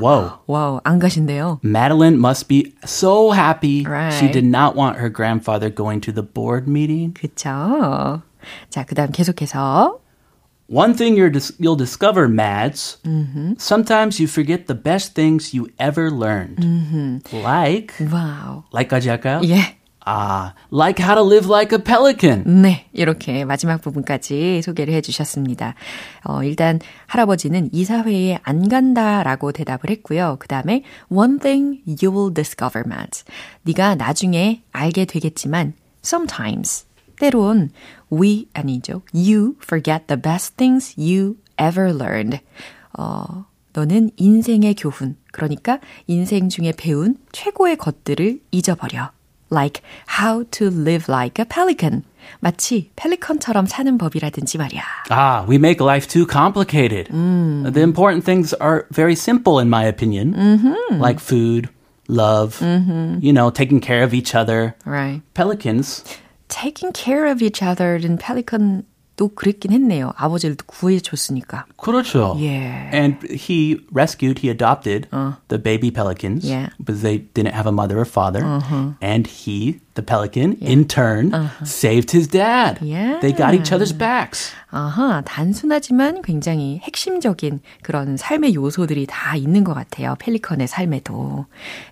Whoa. 0.00 0.38
와우, 0.46 0.80
안 0.84 0.98
가신대요. 0.98 1.60
Madeline 1.62 2.16
must 2.18 2.48
be 2.48 2.72
so 2.86 3.32
happy. 3.32 3.84
Right. 3.86 4.10
She 4.12 4.28
did 4.32 4.46
not 4.46 4.74
want 4.74 4.96
her 4.96 5.10
grandfather 5.12 5.68
going 5.68 6.00
to 6.02 6.12
the 6.12 6.22
board 6.24 6.66
meeting. 6.66 7.12
그쵸? 7.12 8.22
자, 8.70 8.84
그 8.84 8.94
다음 8.94 9.10
계속해서 9.12 9.98
One 10.68 10.94
thing 10.94 11.14
you're 11.14 11.30
dis- 11.30 11.52
you'll 11.60 11.76
discover, 11.76 12.26
Mads, 12.26 12.96
sometimes 13.58 14.18
you 14.18 14.26
forget 14.26 14.66
the 14.66 14.74
best 14.74 15.14
things 15.14 15.54
you 15.54 15.68
ever 15.78 16.10
learned. 16.10 16.58
Like, 17.32 17.94
와우. 18.00 18.64
like까지 18.72 19.10
예. 20.01 20.11
Ah, 20.11 20.53
like 20.71 20.99
how 20.99 21.15
to 21.15 21.21
live 21.21 21.47
like 21.47 21.71
a 21.71 21.83
pelican. 21.83 22.43
네, 22.45 22.87
이렇게 22.91 23.45
마지막 23.45 23.81
부분까지 23.81 24.61
소개를 24.63 24.93
해주셨습니다. 24.95 25.75
어, 26.23 26.43
일단 26.43 26.79
할아버지는 27.05 27.69
이사회에 27.71 28.39
안 28.41 28.67
간다라고 28.67 29.51
대답을 29.51 29.89
했고요. 29.91 30.37
그 30.39 30.47
다음에 30.47 30.83
one 31.09 31.39
thing 31.39 31.81
you 31.85 32.11
will 32.11 32.33
discover, 32.33 32.83
Matt. 32.85 33.23
네가 33.63 33.95
나중에 33.95 34.63
알게 34.71 35.05
되겠지만 35.05 35.73
sometimes 36.03 36.87
때론 37.19 37.69
we 38.11 38.47
아니죠. 38.53 39.03
you 39.13 39.55
forget 39.61 40.07
the 40.07 40.19
best 40.19 40.57
things 40.57 40.95
you 40.99 41.37
ever 41.61 41.93
learned. 41.93 42.39
어, 42.97 43.45
너는 43.73 44.09
인생의 44.17 44.75
교훈, 44.75 45.15
그러니까 45.31 45.79
인생 46.07 46.49
중에 46.49 46.73
배운 46.75 47.17
최고의 47.31 47.77
것들을 47.77 48.39
잊어버려. 48.51 49.11
like 49.50 49.82
how 50.06 50.44
to 50.50 50.70
live 50.70 51.08
like 51.08 51.38
a 51.38 51.44
pelican. 51.44 52.04
마치 52.40 52.90
펠리컨처럼 52.96 53.66
사는 53.66 53.96
법이라든지 53.98 54.58
말이야. 54.58 54.82
Ah, 55.10 55.44
we 55.46 55.56
make 55.58 55.80
life 55.80 56.08
too 56.08 56.26
complicated. 56.26 57.06
The 57.12 57.82
important 57.82 58.24
things 58.24 58.52
are 58.54 58.86
very 58.90 59.14
simple, 59.14 59.60
in 59.60 59.68
my 59.70 59.84
opinion, 59.84 60.34
like 60.98 61.20
food, 61.20 61.68
love, 62.08 62.60
you 62.60 63.32
know, 63.32 63.50
taking 63.50 63.80
care 63.80 64.02
of 64.02 64.12
each 64.12 64.34
other. 64.34 64.74
Right. 64.84 65.22
Pelicans, 65.34 66.02
Taking 66.48 66.92
care 66.92 67.26
of 67.26 67.42
each 67.42 67.60
other는 67.60 68.18
펠 68.18 68.42
리컨도 69.21 69.35
그랬긴 69.35 69.71
했네요. 69.71 70.11
아버지를 70.17 70.55
구해줬으니까. 70.65 71.65
그렇죠. 71.77 72.35
Yeah. 72.37 72.89
And 72.91 73.17
he 73.29 73.79
rescued, 73.93 74.39
he 74.41 74.49
adopted 74.49 75.07
the 75.47 75.61
baby 75.61 75.91
pelicans 75.91 76.43
Yeah. 76.43 76.69
because 76.83 77.01
they 77.03 77.19
didn't 77.33 77.53
have 77.53 77.67
a 77.67 77.71
mother 77.71 77.97
or 77.99 78.05
father. 78.05 78.41
And 79.01 79.29
he, 79.29 79.79
the 79.93 80.01
pelican, 80.01 80.57
in 80.59 80.87
turn, 80.87 81.31
saved 81.63 82.11
his 82.11 82.27
dad. 82.27 82.79
Yeah. 82.81 83.19
They 83.21 83.31
got 83.31 83.53
each 83.53 83.71
other's 83.71 83.93
backs. 83.93 84.53
아하, 84.73 85.21
단순하지만 85.25 86.21
굉장히 86.21 86.79
핵심적인 86.81 87.59
그런 87.83 88.15
삶의 88.15 88.55
요소들이 88.55 89.05
다 89.05 89.35
있는 89.35 89.65
것 89.65 89.73
같아요. 89.73 90.15
펠리컨의 90.17 90.69
삶에도. 90.69 91.45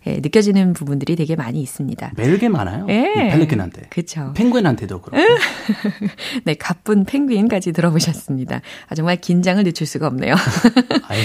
예, 0.08 0.22
느껴지는 0.22 0.72
부분들이 0.72 1.18
되게 1.18 1.36
많이 1.36 1.62
있습니다. 1.62 2.14
매일 2.16 2.40
게 2.40 2.48
많아요. 2.48 2.86
예. 2.88 3.12
이 3.12 3.32
펠리컨한테. 3.32 3.88
그쵸. 3.90 4.32
펭귄한테도 4.34 5.02
그렇고. 5.02 5.22
네, 6.46 6.54
가쁜 6.54 7.04
펭귄 7.04 7.19
까지 7.48 7.72
들어보셨습니다. 7.72 8.62
아, 8.90 8.96
정말 8.96 9.18
긴장을 9.18 9.64
늦출 9.64 9.86
수가 9.88 10.08
없네요. 10.08 10.36
아이, 11.08 11.20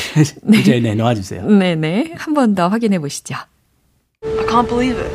이제 0.61 0.81
내놓아주세요. 0.81 1.45
네네. 1.47 2.15
한 2.17 2.35
번 2.35 2.55
더 2.55 2.69
확인해 2.69 2.99
보시죠. 2.99 3.35
I 4.25 4.47
can't 4.47 4.69
believe 4.69 4.99
it. 4.99 5.11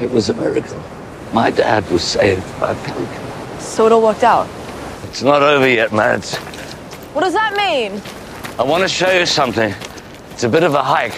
It 0.00 0.12
was 0.12 0.30
a 0.30 0.34
miracle. 0.36 0.78
My 1.32 1.50
dad 1.50 1.84
was 1.90 2.02
saved 2.02 2.42
by 2.60 2.72
a 2.72 2.74
pelican. 2.84 3.22
So 3.60 3.86
it 3.86 3.92
all 3.92 4.02
worked 4.02 4.24
out. 4.24 4.46
It's 5.08 5.22
not 5.22 5.42
over 5.42 5.66
yet, 5.68 5.92
Mads. 5.92 6.36
What 7.14 7.22
does 7.24 7.34
that 7.34 7.54
mean? 7.56 8.00
I 8.58 8.64
want 8.64 8.82
to 8.82 8.88
show 8.88 9.10
you 9.10 9.24
something. 9.26 9.72
It's 10.32 10.44
a 10.44 10.48
bit 10.48 10.62
of 10.62 10.74
a 10.74 10.82
hike. 10.82 11.16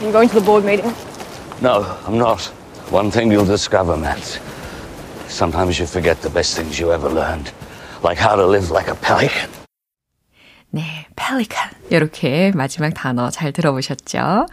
Are 0.00 0.06
you 0.06 0.12
going 0.12 0.28
to 0.28 0.34
the 0.34 0.40
board 0.44 0.64
meeting? 0.64 0.92
No, 1.60 1.84
I'm 2.06 2.18
not. 2.18 2.42
One 2.90 3.10
thing 3.10 3.30
you'll 3.30 3.44
discover, 3.44 3.96
Mads. 3.96 4.38
Sometimes 5.28 5.78
you 5.78 5.86
forget 5.86 6.20
the 6.22 6.30
best 6.30 6.56
things 6.56 6.78
you 6.78 6.92
ever 6.92 7.08
learned. 7.08 7.52
Like 8.02 8.18
how 8.18 8.36
to 8.36 8.46
live 8.46 8.70
like 8.72 8.88
a 8.88 8.96
pelican. 8.98 9.50
네, 10.72 10.82
pelican. 11.16 11.70
이렇게 11.90 12.52
마지막 12.54 12.94
단어 12.94 13.28
잘 13.30 13.52
들어보셨죠? 13.52 14.46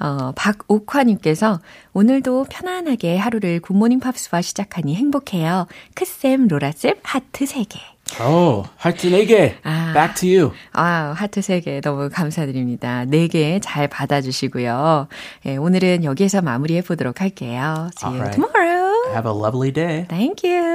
어, 0.00 0.32
박옥화님께서 0.36 1.60
오늘도 1.94 2.46
편안하게 2.50 3.16
하루를 3.16 3.60
굿모닝 3.60 3.98
팝스와 4.00 4.42
시작하니 4.42 4.94
행복해요. 4.94 5.66
크쌤, 5.94 6.46
로라쌤, 6.48 6.94
하트 7.02 7.44
3개. 7.46 7.78
Oh, 8.20 8.68
하트 8.76 9.08
4개. 9.10 9.54
아. 9.62 9.92
Back 9.94 10.14
to 10.20 10.28
you. 10.28 10.52
아, 10.72 11.14
하트 11.16 11.40
3개 11.40 11.80
너무 11.80 12.10
감사드립니다. 12.10 13.04
4개 13.06 13.58
잘 13.62 13.88
받아주시고요. 13.88 15.08
예, 15.46 15.56
오늘은 15.56 16.04
여기에서 16.04 16.42
마무리해 16.42 16.82
보도록 16.82 17.22
할게요. 17.22 17.88
See 17.98 18.12
you 18.12 18.20
Alright. 18.22 18.36
tomorrow. 18.36 19.12
Have 19.14 19.26
a 19.26 19.34
lovely 19.34 19.72
day. 19.72 20.04
Thank 20.08 20.44
you. 20.44 20.71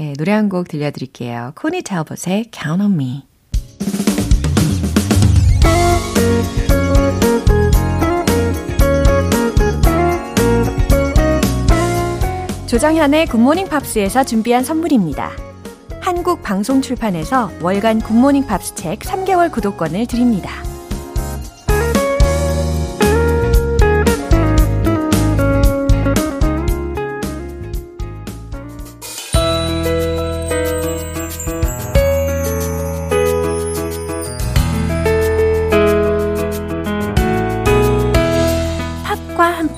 예, 0.00 0.12
노래 0.14 0.32
한 0.32 0.48
곡 0.48 0.68
들려드릴게요. 0.68 1.52
코니 1.56 1.82
탤벗의 1.82 2.50
Count 2.52 2.82
on 2.82 2.92
Me. 2.94 3.22
조정현의 12.66 13.26
굿모닝 13.26 13.68
팝스에서 13.68 14.24
준비한 14.24 14.64
선물입니다. 14.64 15.30
한국 16.00 16.42
방송 16.42 16.80
출판에서 16.80 17.50
월간 17.60 18.00
굿모닝 18.00 18.46
팝스 18.46 18.74
책 18.74 19.00
3개월 19.00 19.52
구독권을 19.52 20.06
드립니다. 20.06 20.50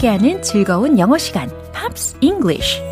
함께하는 0.05 0.43
즐거운 0.43 0.99
영어 0.99 1.17
시간, 1.17 1.49
Pops 1.73 2.19
English. 2.21 2.83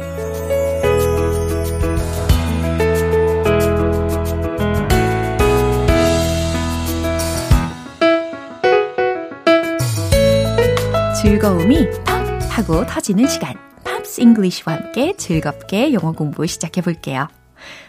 즐거움이 11.21 11.91
팝 12.05 12.41
하고 12.51 12.87
터지는 12.87 13.29
시간. 13.29 13.57
Pops 13.85 14.23
English와 14.23 14.77
함께 14.77 15.15
즐겁게 15.17 15.93
영어 15.93 16.13
공부 16.13 16.47
시작해 16.47 16.81
볼게요. 16.81 17.29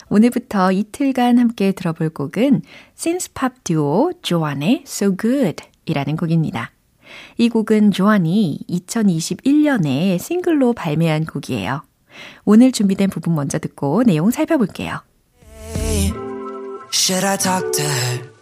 오늘부터 0.10 0.74
이틀간 0.74 1.40
함께 1.40 1.72
들어볼 1.72 2.10
곡은 2.10 2.62
신스팝 2.96 3.64
듀오 3.64 4.12
Joan의 4.22 4.84
So 4.86 5.16
Good 5.16 5.64
이라는 5.86 6.18
곡입니다. 6.18 6.72
이 7.38 7.50
곡은 7.50 7.92
조안이 7.92 8.60
2021년에 8.70 10.20
싱글로 10.20 10.74
발매한 10.74 11.26
곡이에요. 11.26 11.84
오늘 12.46 12.72
준비된 12.72 13.10
부분 13.10 13.36
먼저 13.36 13.60
듣고 13.60 14.04
내용 14.04 14.32
살펴볼게요. 14.32 15.02
Should 16.92 17.26
I 17.26 17.38
talk 17.38 17.72
to 17.72 17.84
her? 17.84 18.34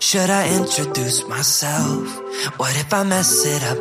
Should 0.00 0.30
I 0.30 0.48
introduce 0.58 1.24
myself? 1.26 2.20
What 2.58 2.76
if 2.76 2.92
I 2.92 3.04
mess 3.04 3.46
it 3.46 3.64
up? 3.64 3.78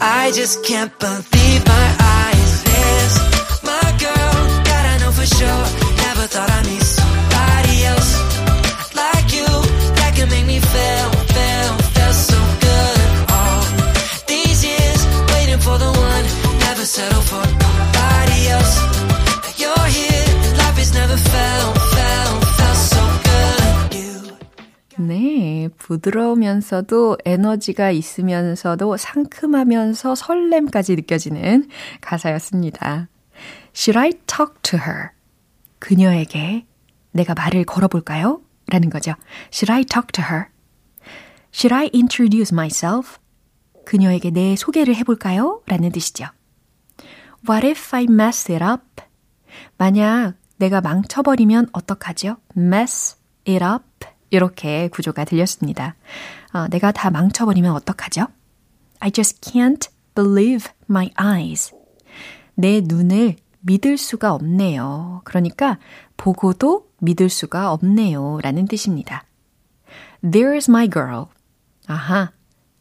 I 0.00 0.30
just 0.32 0.64
can't 0.64 0.92
believe 0.98 1.66
my 1.66 1.96
eyes. 2.00 2.64
This, 2.64 3.18
my 3.62 3.84
girl, 3.98 4.32
God, 4.64 4.84
I 4.86 4.98
know 5.00 5.12
for 5.12 5.26
sure. 5.26 5.64
Never 5.96 6.26
thought 6.26 6.50
I'd 6.50 6.66
meet 6.66 6.87
부드러우면서도 25.88 27.16
에너지가 27.24 27.90
있으면서도 27.90 28.98
상큼하면서 28.98 30.14
설렘까지 30.14 30.96
느껴지는 30.96 31.70
가사였습니다. 32.02 33.08
Should 33.74 33.98
I 33.98 34.10
talk 34.26 34.60
to 34.62 34.78
her? 34.78 35.08
그녀에게 35.78 36.66
내가 37.12 37.32
말을 37.32 37.64
걸어볼까요? 37.64 38.42
라는 38.66 38.90
거죠. 38.90 39.14
Should 39.50 39.72
I 39.72 39.84
talk 39.84 40.08
to 40.12 40.24
her? 40.24 40.48
Should 41.54 41.74
I 41.74 41.90
introduce 41.94 42.54
myself? 42.54 43.16
그녀에게 43.86 44.30
내 44.30 44.56
소개를 44.56 44.94
해볼까요? 44.96 45.62
라는 45.66 45.90
뜻이죠. 45.90 46.26
What 47.48 47.66
if 47.66 47.96
I 47.96 48.04
mess 48.04 48.52
it 48.52 48.62
up? 48.62 48.82
만약 49.78 50.34
내가 50.58 50.82
망쳐버리면 50.82 51.68
어떡하죠? 51.72 52.36
mess 52.58 53.16
it 53.48 53.64
up. 53.64 53.87
이렇게 54.30 54.88
구조가 54.88 55.24
들렸습니다. 55.24 55.94
어, 56.52 56.68
내가 56.68 56.92
다 56.92 57.10
망쳐버리면 57.10 57.72
어떡하죠? 57.72 58.26
I 59.00 59.10
just 59.10 59.40
can't 59.40 59.88
believe 60.14 60.70
my 60.88 61.10
eyes. 61.20 61.74
내 62.54 62.80
눈을 62.82 63.36
믿을 63.60 63.96
수가 63.96 64.32
없네요. 64.34 65.22
그러니까 65.24 65.78
보고도 66.16 66.88
믿을 66.98 67.28
수가 67.28 67.72
없네요. 67.72 68.40
라는 68.42 68.66
뜻입니다. 68.66 69.24
There's 70.22 70.68
my 70.68 70.88
girl. 70.88 71.26
아하, 71.86 72.32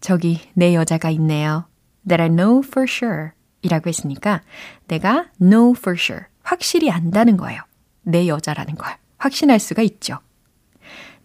저기 0.01 0.39
내 0.53 0.73
여자가 0.73 1.09
있네요. 1.11 1.65
That 2.07 2.21
I 2.21 2.29
know 2.29 2.61
for 2.65 2.85
sure. 2.89 3.31
이라고 3.61 3.89
했으니까 3.89 4.41
내가 4.87 5.29
know 5.39 5.73
for 5.77 5.97
sure, 5.99 6.25
확실히 6.41 6.89
안다는 6.89 7.37
거예요. 7.37 7.61
내 8.03 8.27
여자라는 8.27 8.75
걸 8.75 8.95
확신할 9.17 9.59
수가 9.59 9.81
있죠. 9.83 10.19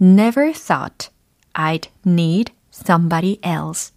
Never 0.00 0.52
thought 0.52 1.10
I'd 1.54 1.88
need 2.06 2.52
somebody 2.72 3.38
else. 3.44 3.92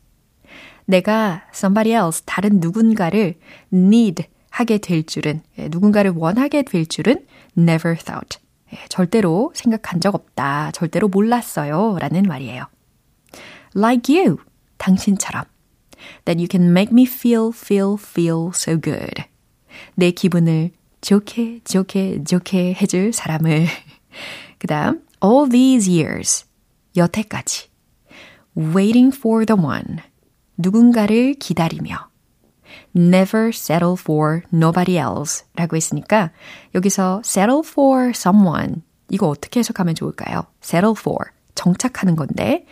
내가 0.86 1.44
somebody 1.54 1.94
else, 1.94 2.22
다른 2.26 2.60
누군가를 2.60 3.36
need 3.74 4.26
하게 4.50 4.78
될 4.78 5.06
줄은, 5.06 5.42
누군가를 5.58 6.12
원하게 6.12 6.64
될 6.64 6.86
줄은 6.86 7.26
never 7.58 7.98
thought. 7.98 8.40
절대로 8.90 9.52
생각한 9.54 10.02
적 10.02 10.16
없다. 10.16 10.72
절대로 10.72 11.08
몰랐어요. 11.08 11.98
라는 12.00 12.24
말이에요. 12.24 12.66
Like 13.76 14.16
you. 14.16 14.38
당신처럼. 14.78 15.46
That 16.26 16.40
you 16.40 16.48
can 16.50 16.70
make 16.72 16.92
me 16.92 17.04
feel, 17.04 17.52
feel, 17.54 17.96
feel 18.00 18.50
so 18.54 18.80
good. 18.80 19.24
내 19.96 20.12
기분을 20.12 20.72
좋게, 21.02 21.62
좋게, 21.64 22.24
좋게 22.24 22.76
해줄 22.76 23.14
사람을. 23.14 23.68
그 24.60 24.68
다음, 24.68 25.05
all 25.26 25.50
these 25.50 25.90
years. 25.90 26.46
여태까지. 26.96 27.70
waiting 28.56 29.14
for 29.16 29.46
the 29.46 29.60
one. 29.60 29.98
누군가를 30.58 31.34
기다리며. 31.34 32.10
never 32.96 33.50
settle 33.50 33.96
for 34.00 34.44
nobody 34.54 34.98
else 34.98 35.46
라고 35.56 35.76
했으니까 35.76 36.32
여기서 36.74 37.22
settle 37.26 37.62
for 37.66 38.10
someone 38.10 38.82
이거 39.10 39.28
어떻게 39.28 39.60
해석하면 39.60 39.96
좋을까요? 39.96 40.46
settle 40.64 40.96
for 40.98 41.32
정착하는 41.56 42.16
건데 42.16 42.66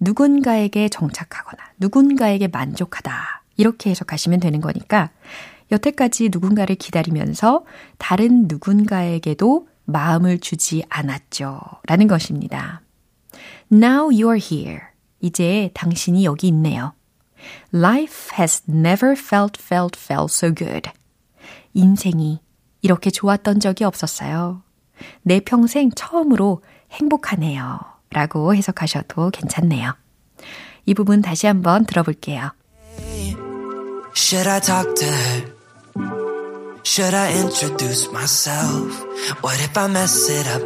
누군가에게 0.00 0.88
정착하거나 0.88 1.62
누군가에게 1.78 2.48
만족하다 2.48 3.42
이렇게 3.56 3.90
해석하시면 3.90 4.40
되는 4.40 4.60
거니까 4.60 5.10
여태까지 5.70 6.30
누군가를 6.32 6.76
기다리면서 6.76 7.64
다른 7.98 8.46
누군가에게도 8.48 9.68
마음을 9.88 10.38
주지 10.38 10.84
않았죠. 10.90 11.60
라는 11.86 12.08
것입니다. 12.08 12.82
Now 13.72 14.10
you're 14.10 14.38
here. 14.38 14.80
이제 15.20 15.70
당신이 15.72 16.24
여기 16.24 16.48
있네요. 16.48 16.92
Life 17.74 18.36
has 18.38 18.62
never 18.68 19.12
felt, 19.18 19.60
felt, 19.60 19.98
felt 19.98 20.30
so 20.30 20.54
good. 20.54 20.90
인생이 21.72 22.40
이렇게 22.82 23.10
좋았던 23.10 23.60
적이 23.60 23.84
없었어요. 23.84 24.62
내 25.22 25.40
평생 25.40 25.90
처음으로 25.90 26.62
행복하네요. 26.90 27.80
라고 28.10 28.54
해석하셔도 28.54 29.30
괜찮네요. 29.30 29.94
이 30.84 30.94
부분 30.94 31.22
다시 31.22 31.46
한번 31.46 31.86
들어볼게요. 31.86 32.50
Should 34.14 34.48
I 34.48 34.60
talk 34.60 34.94
to 34.94 35.06
her? 35.06 35.57
Should 36.82 37.14
I 37.14 37.32
introduce 37.40 38.10
myself? 38.12 39.04
What 39.42 39.60
if 39.60 39.76
I 39.76 39.86
mess 39.88 40.28
it 40.30 40.46
up? 40.46 40.62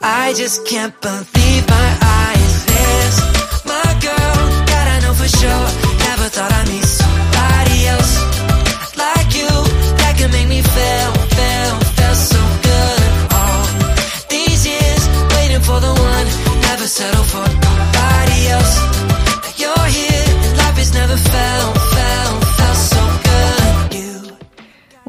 I 0.00 0.32
just 0.34 0.66
can't 0.66 0.98
believe 1.00 1.68
my 1.68 1.98
eyes. 2.02 2.66
This, 2.66 3.64
my 3.64 3.88
girl, 4.00 4.36
God, 4.70 4.86
I 4.94 5.00
know 5.02 5.14
for 5.14 5.28
sure. 5.28 5.66
Never 6.08 6.28
thought 6.34 6.52
I'd 6.52 6.68
meet 6.68 6.84
somebody 6.84 7.86
else 7.86 8.31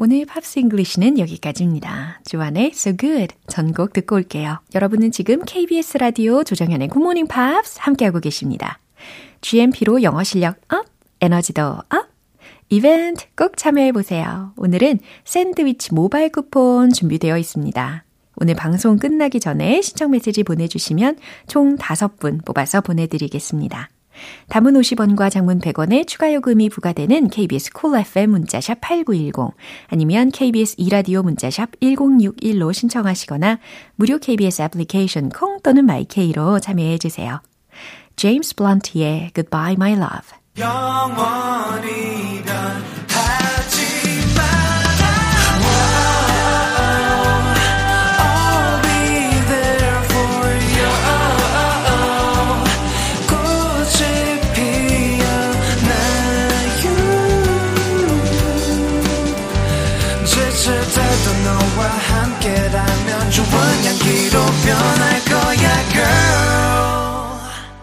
오늘 0.04 0.26
Pops 0.26 0.58
English는 0.58 1.18
여기까지입니다. 1.18 2.20
Joan의 2.26 2.72
So 2.74 2.94
Good 2.94 3.34
전곡 3.46 3.94
듣고 3.94 4.16
올게요. 4.16 4.60
여러분은 4.74 5.12
지금 5.12 5.42
KBS 5.42 5.96
라디오 5.96 6.44
조정현의 6.44 6.90
Good 6.90 7.02
Morning 7.02 7.26
Pops 7.26 7.78
함께하고 7.80 8.20
계십니다. 8.20 8.78
GMP로 9.40 10.02
영어 10.02 10.22
실력 10.22 10.60
up, 10.68 10.84
에너지도 11.22 11.62
up. 11.62 12.08
이벤트 12.68 13.24
꼭 13.34 13.56
참여해보세요. 13.56 14.52
오늘은 14.58 14.98
샌드위치 15.24 15.94
모바일 15.94 16.28
쿠폰 16.28 16.92
준비되어 16.92 17.38
있습니다. 17.38 18.04
오늘 18.36 18.54
방송 18.54 18.98
끝나기 18.98 19.40
전에 19.40 19.80
신청 19.80 20.10
메시지 20.10 20.42
보내주시면 20.42 21.16
총 21.46 21.78
5분 21.78 22.44
뽑아서 22.44 22.82
보내드리겠습니다. 22.82 23.88
단문 24.48 24.74
50원과 24.74 25.30
장문 25.30 25.60
100원의 25.60 26.06
추가 26.06 26.32
요금이 26.32 26.68
부과되는 26.68 27.28
KBS 27.28 27.72
cool 27.72 28.00
FM 28.00 28.30
문자샵 28.30 28.80
8910 28.80 29.54
아니면 29.88 30.30
KBS 30.30 30.76
2라디오 30.78 31.22
문자샵 31.22 31.80
1061로 31.80 32.72
신청하시거나 32.72 33.58
무료 33.96 34.18
KBS 34.18 34.62
애플리케이션 34.62 35.28
콩 35.28 35.60
또는 35.62 35.84
my 35.86 36.16
K로 36.16 36.60
참여해 36.60 36.98
주세요. 36.98 37.40
제임스 38.16 38.54
블런트의 38.56 39.32
Goodbye 39.34 39.74
My 39.74 39.92
Lover 39.92 40.38
영원히 40.58 42.42
변 42.44 42.93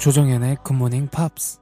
조정연의 0.01 0.57
굿모닝 0.63 1.09
팝스 1.11 1.59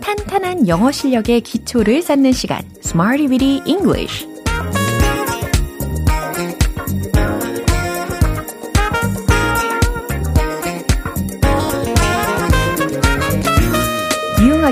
탄탄한 0.00 0.68
영어 0.68 0.92
실력의 0.92 1.40
기초를 1.40 2.00
쌓는 2.00 2.30
시간 2.30 2.62
Smarty 2.84 3.26
Weedy 3.26 3.62
English 3.66 4.35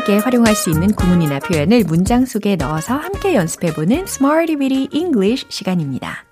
유용하게 0.05 0.19
활용할 0.19 0.55
수 0.55 0.71
있는 0.71 0.93
구문이나 0.93 1.39
표현을 1.41 1.85
문장 1.85 2.27
속에 2.27 2.57
넣어서 2.57 2.95
함께 2.95 3.35
연습해보는 3.35 4.05
Smarty 4.05 4.57
Weedy 4.57 4.89
English 4.93 5.47
시간입니다. 5.49 6.25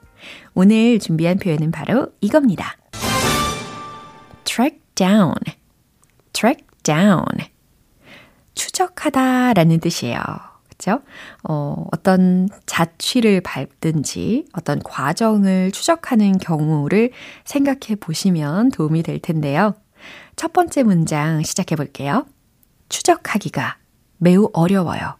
오늘 0.55 0.99
준비한 0.99 1.39
표현은 1.39 1.71
바로 1.71 2.09
이겁니다. 2.21 2.77
track 4.45 4.79
down, 4.95 5.35
track 6.33 6.67
down. 6.83 7.25
추적하다 8.55 9.55
라는 9.55 9.81
뜻이에요. 9.81 10.21
그죠? 10.69 11.01
어, 11.45 11.87
어떤 11.93 12.49
자취를 12.67 13.41
밟든지 13.41 14.47
어떤 14.53 14.83
과정을 14.83 15.73
추적하는 15.73 16.39
경우를 16.39 17.11
생각해 17.45 17.97
보시면 18.01 18.71
도움이 18.71 19.03
될 19.03 19.19
텐데요. 19.19 19.75
첫 20.37 20.53
번째 20.53 20.83
문장 20.83 21.43
시작해 21.43 21.77
볼게요. 21.77 22.27
추적하기가 22.93 23.79
매우 24.19 24.51
어려워요. 24.53 25.17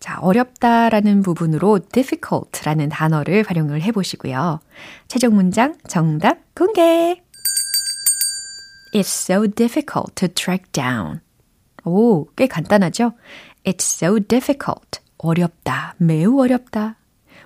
자, 0.00 0.18
어렵다라는 0.20 1.22
부분으로 1.22 1.80
difficult라는 1.92 2.88
단어를 2.88 3.44
활용을 3.46 3.82
해 3.82 3.92
보시고요. 3.92 4.60
최종 5.06 5.34
문장 5.34 5.76
정답 5.86 6.38
공개! 6.54 7.22
It's 8.94 9.30
so 9.30 9.46
difficult 9.46 10.14
to 10.14 10.28
track 10.28 10.72
down. 10.72 11.20
오, 11.84 12.26
꽤 12.36 12.46
간단하죠? 12.46 13.12
It's 13.64 13.82
so 13.82 14.18
difficult. 14.18 15.00
어렵다. 15.18 15.94
매우 15.98 16.40
어렵다. 16.40 16.96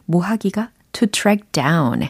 뭐 0.04 0.22
하기가? 0.22 0.70
To 0.92 1.08
track 1.08 1.48
down. 1.50 2.08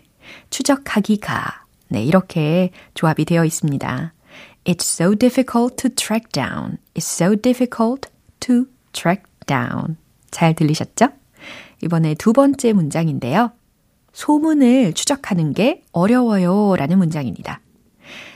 추적하기가. 0.51 1.65
네, 1.89 2.05
이렇게 2.05 2.71
조합이 2.95 3.25
되어 3.25 3.45
있습니다. 3.45 4.13
It's 4.65 4.87
so 4.87 5.15
difficult 5.15 5.77
to 5.79 5.91
track 5.91 6.31
down. 6.33 6.79
It's 6.95 7.07
so 7.07 7.35
difficult 7.35 8.09
to 8.41 8.67
track 8.93 9.25
down. 9.47 9.97
잘 10.31 10.55
들리셨죠? 10.55 11.09
이번에 11.83 12.15
두 12.15 12.33
번째 12.33 12.73
문장인데요. 12.73 13.53
소문을 14.13 14.93
추적하는 14.93 15.53
게 15.53 15.83
어려워요 15.93 16.77
라는 16.77 16.99
문장입니다. 16.99 17.61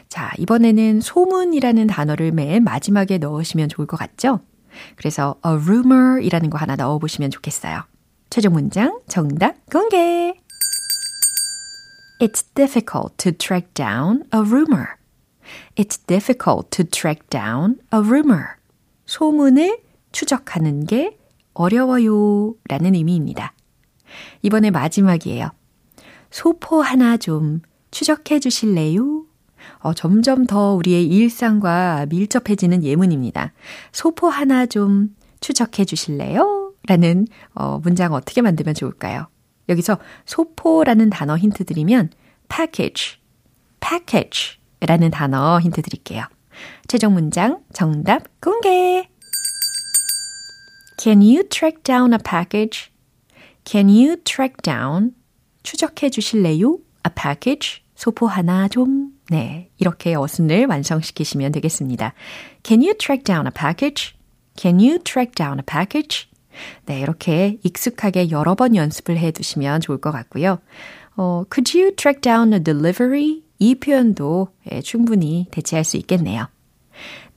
자, 0.09 0.33
이번에는 0.39 1.01
소문이라는 1.01 1.87
단어를 1.87 2.33
맨 2.33 2.65
마지막에 2.65 3.19
넣으시면 3.19 3.69
좋을 3.69 3.87
것 3.87 3.97
같죠? 3.97 4.41
그래서 4.97 5.37
a 5.47 5.53
rumor 5.53 6.23
이라는 6.23 6.51
거 6.51 6.59
하나 6.59 6.77
넣어보시면 6.77 7.31
좋겠어요. 7.31 7.83
최종 8.31 8.55
문장 8.55 9.01
정답 9.09 9.55
공개! 9.71 10.35
It's 12.21 12.43
difficult 12.55 13.17
to 13.19 13.33
track 13.33 13.75
down 13.75 14.25
a 14.35 14.41
rumor. 14.41 14.97
It's 15.77 15.99
difficult 16.07 16.71
to 16.71 16.85
track 16.85 17.29
down 17.29 17.79
a 17.93 18.01
rumor. 18.01 18.57
소문을 19.05 19.79
추적하는 20.11 20.87
게 20.87 21.19
어려워요 21.53 22.55
라는 22.69 22.95
의미입니다. 22.95 23.53
이번에 24.43 24.71
마지막이에요. 24.71 25.51
소포 26.31 26.81
하나 26.81 27.17
좀 27.17 27.61
추적해 27.91 28.41
주실래요? 28.41 29.25
어, 29.81 29.95
점점 29.95 30.47
더 30.47 30.75
우리의 30.75 31.07
일상과 31.07 32.07
밀접해지는 32.09 32.83
예문입니다. 32.83 33.53
소포 33.93 34.29
하나 34.29 34.67
좀 34.67 35.15
추적해 35.41 35.85
주실래요? 35.85 36.73
라는 36.89 37.27
어, 37.55 37.79
문장 37.83 38.13
어떻게 38.15 38.41
만들면 38.41 38.75
좋을까요? 38.75 39.29
여기서 39.69 39.99
소포라는 40.25 41.11
단어 41.11 41.37
힌트 41.37 41.65
드리면 41.65 42.11
package, 42.49 43.19
package 43.81 44.59
라는 44.87 45.11
단어 45.11 45.59
힌트 45.61 45.83
드릴게요. 45.83 46.25
최종 46.89 47.15
문장 47.15 47.59
정답 47.73 48.23
공개! 48.41 49.09
Can 50.99 51.21
you 51.21 51.47
track 51.49 51.83
down 51.83 52.13
a 52.13 52.19
package? 52.19 52.91
Can 53.65 53.89
you 53.89 54.17
track 54.25 54.57
down? 54.63 55.13
추적해 55.63 56.09
주실래요? 56.09 56.79
A 57.07 57.13
package? 57.15 57.83
소포 57.97 58.27
하나 58.27 58.69
좀. 58.69 59.11
네. 59.29 59.71
이렇게 59.79 60.15
어순을 60.15 60.67
완성시키시면 60.67 61.53
되겠습니다. 61.53 62.15
Can 62.63 62.81
you 62.81 62.95
track 62.97 63.25
down 63.25 63.47
a 63.47 63.53
package? 63.53 64.15
Can 64.57 64.79
you 64.79 64.99
track 65.03 65.33
down 65.35 65.59
a 65.59 65.65
package? 65.67 66.29
네. 66.87 67.01
이렇게 67.01 67.59
익숙하게 67.65 68.31
여러 68.31 68.55
번 68.55 68.77
연습을 68.77 69.19
해 69.19 69.33
두시면 69.33 69.81
좋을 69.81 69.99
것 70.01 70.13
같고요. 70.13 70.59
어, 71.17 71.45
could 71.53 71.79
you 71.79 71.95
track 71.97 72.21
down 72.21 72.53
a 72.53 72.63
delivery? 72.63 73.43
이 73.59 73.75
표현도 73.75 74.49
예, 74.73 74.81
충분히 74.81 75.47
대체할 75.51 75.85
수 75.85 75.97
있겠네요. 75.97 76.49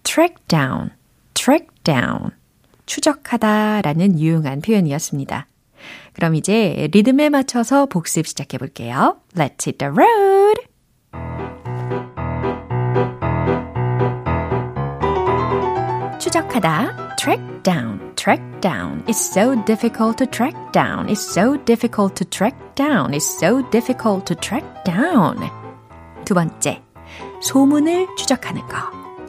track 0.03 0.35
down, 0.47 0.91
track 1.33 1.67
down. 1.83 2.31
추적하다 2.85 3.81
라는 3.81 4.19
유용한 4.19 4.61
표현이었습니다. 4.61 5.47
그럼 6.13 6.35
이제 6.35 6.89
리듬에 6.91 7.29
맞춰서 7.29 7.85
복습 7.85 8.27
시작해 8.27 8.57
볼게요. 8.57 9.21
Let's 9.35 9.67
hit 9.67 9.77
the 9.77 9.91
road! 9.91 10.59
추적하다, 16.19 17.15
track 17.15 17.41
down, 17.63 18.13
track 18.15 18.43
down. 18.61 19.03
It's 19.07 19.17
so 19.17 19.55
difficult 19.65 20.17
to 20.17 20.27
track 20.27 20.55
down. 20.73 21.07
It's 21.07 21.21
so 21.21 21.57
difficult 21.63 22.15
to 22.15 22.25
track 22.25 22.55
down. 22.75 23.13
It's 23.13 23.25
so 23.25 23.61
difficult 23.71 24.25
to 24.25 24.35
track 24.35 24.65
down. 24.83 25.49
두 26.28 26.34
번째, 26.34 26.82
소문을 27.40 28.08
추적하는 28.16 28.62
거. 28.66 28.76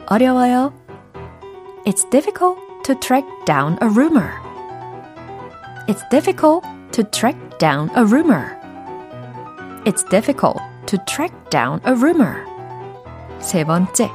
어려워요. 0.08 0.72
It's 1.84 2.08
difficult 2.10 2.58
to 2.84 2.94
track 2.98 3.26
down 3.44 3.76
a 3.82 3.88
rumor. 3.88 4.30
It's 5.88 6.02
difficult 6.10 6.66
to 6.92 7.04
track 7.10 7.38
down 7.58 7.90
a 7.96 8.02
rumor. 8.02 8.56
It's 9.84 10.02
difficult 10.08 10.60
to 10.86 10.98
track 11.06 11.32
down 11.50 11.80
a 11.86 11.92
rumor. 11.92 12.44
세 13.38 13.64
번째, 13.64 14.10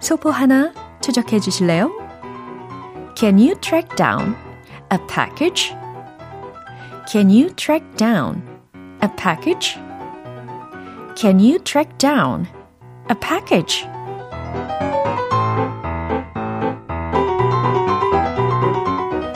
소포 0.00 0.30
하나 0.30 0.72
추적해 1.00 1.40
주실래요? 1.40 1.90
Can 3.14 3.38
you 3.38 3.54
track 3.60 3.94
down 3.96 4.34
a 4.90 4.98
package? 5.06 5.74
Can 7.06 7.28
you 7.30 7.50
track 7.56 7.84
down 7.96 8.42
a 9.02 9.08
package? 9.16 9.78
Can 11.17 11.39
you 11.39 11.57
track 11.57 11.97
down 11.97 12.45
a 13.09 13.15
package? 13.19 13.87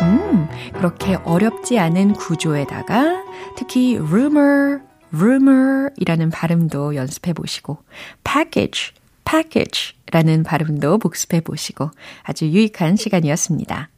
음, 0.02 0.48
그렇게 0.74 1.16
어렵지 1.16 1.80
않은 1.80 2.14
구조에다가 2.14 3.24
특히 3.58 3.98
rumor, 3.98 4.82
rumor 5.12 5.90
이라는 5.98 6.30
발음도 6.30 6.94
연습해 6.94 7.34
보시고 7.34 7.80
package, 8.24 8.94
package 9.26 9.96
라는 10.12 10.44
발음도 10.44 11.00
복습해 11.00 11.42
보시고 11.42 11.90
아주 12.22 12.46
유익한 12.46 12.96
시간이었습니다. 12.96 13.90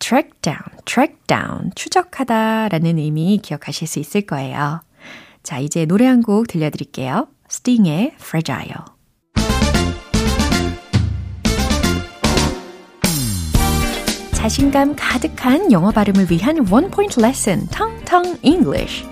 track 0.00 0.32
down, 0.42 0.62
track 0.84 1.16
down, 1.28 1.70
추적하다 1.76 2.70
라는 2.70 2.98
의미 2.98 3.38
기억하실 3.40 3.86
수 3.86 4.00
있을 4.00 4.22
거예요. 4.22 4.80
자, 5.50 5.58
이제 5.58 5.84
노래 5.84 6.06
한 6.06 6.22
곡 6.22 6.46
들려드릴게요. 6.46 7.26
Sting의 7.50 8.12
Fragile. 8.20 8.84
자신감 14.32 14.94
가득한 14.96 15.72
영어 15.72 15.90
발음을 15.90 16.30
위한 16.30 16.66
원 16.70 16.88
포인트 16.90 17.20
레슨, 17.20 17.66
텅텅 17.66 18.36
English. 18.42 19.04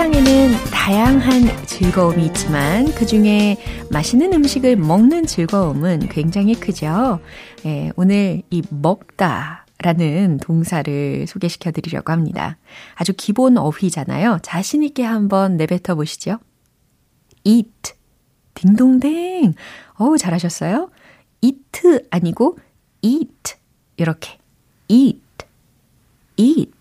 세상에는 0.00 0.52
다양한 0.72 1.66
즐거움이 1.66 2.24
있지만 2.26 2.90
그 2.94 3.04
중에 3.04 3.58
맛있는 3.90 4.32
음식을 4.32 4.76
먹는 4.76 5.26
즐거움은 5.26 6.08
굉장히 6.08 6.54
크죠. 6.54 7.20
예, 7.66 7.92
오늘 7.96 8.40
이 8.48 8.62
먹다 8.70 9.66
라는 9.78 10.38
동사를 10.38 11.26
소개시켜 11.28 11.70
드리려고 11.72 12.12
합니다. 12.12 12.56
아주 12.94 13.12
기본 13.14 13.58
어휘잖아요. 13.58 14.38
자신있게 14.42 15.04
한번 15.04 15.58
내뱉어 15.58 15.94
보시죠. 15.94 16.38
eat. 17.44 17.92
딩동댕. 18.54 19.52
어우, 19.98 20.16
잘하셨어요. 20.16 20.90
eat 21.42 22.06
아니고 22.10 22.58
eat. 23.02 23.54
이렇게. 23.98 24.38
eat. 24.88 25.20
eat. 26.38 26.72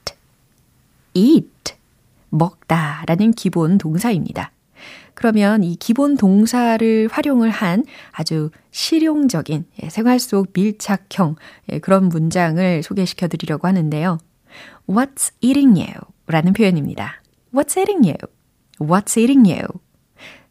eat. 1.15 1.58
먹다 2.29 3.03
라는 3.07 3.31
기본 3.31 3.77
동사입니다. 3.77 4.51
그러면 5.13 5.63
이 5.63 5.75
기본 5.75 6.15
동사를 6.15 7.09
활용을 7.11 7.49
한 7.49 7.83
아주 8.11 8.51
실용적인 8.71 9.65
생활 9.89 10.19
속 10.19 10.47
밀착형 10.53 11.35
그런 11.81 12.07
문장을 12.07 12.83
소개시켜 12.83 13.27
드리려고 13.27 13.67
하는데요. 13.67 14.17
What's 14.87 15.33
eating 15.41 15.77
you? 15.79 15.93
라는 16.27 16.53
표현입니다. 16.53 17.21
What's 17.53 17.77
eating 17.77 18.07
you? 18.07 18.17
What's 18.79 19.19
eating 19.19 19.51
you? 19.51 19.67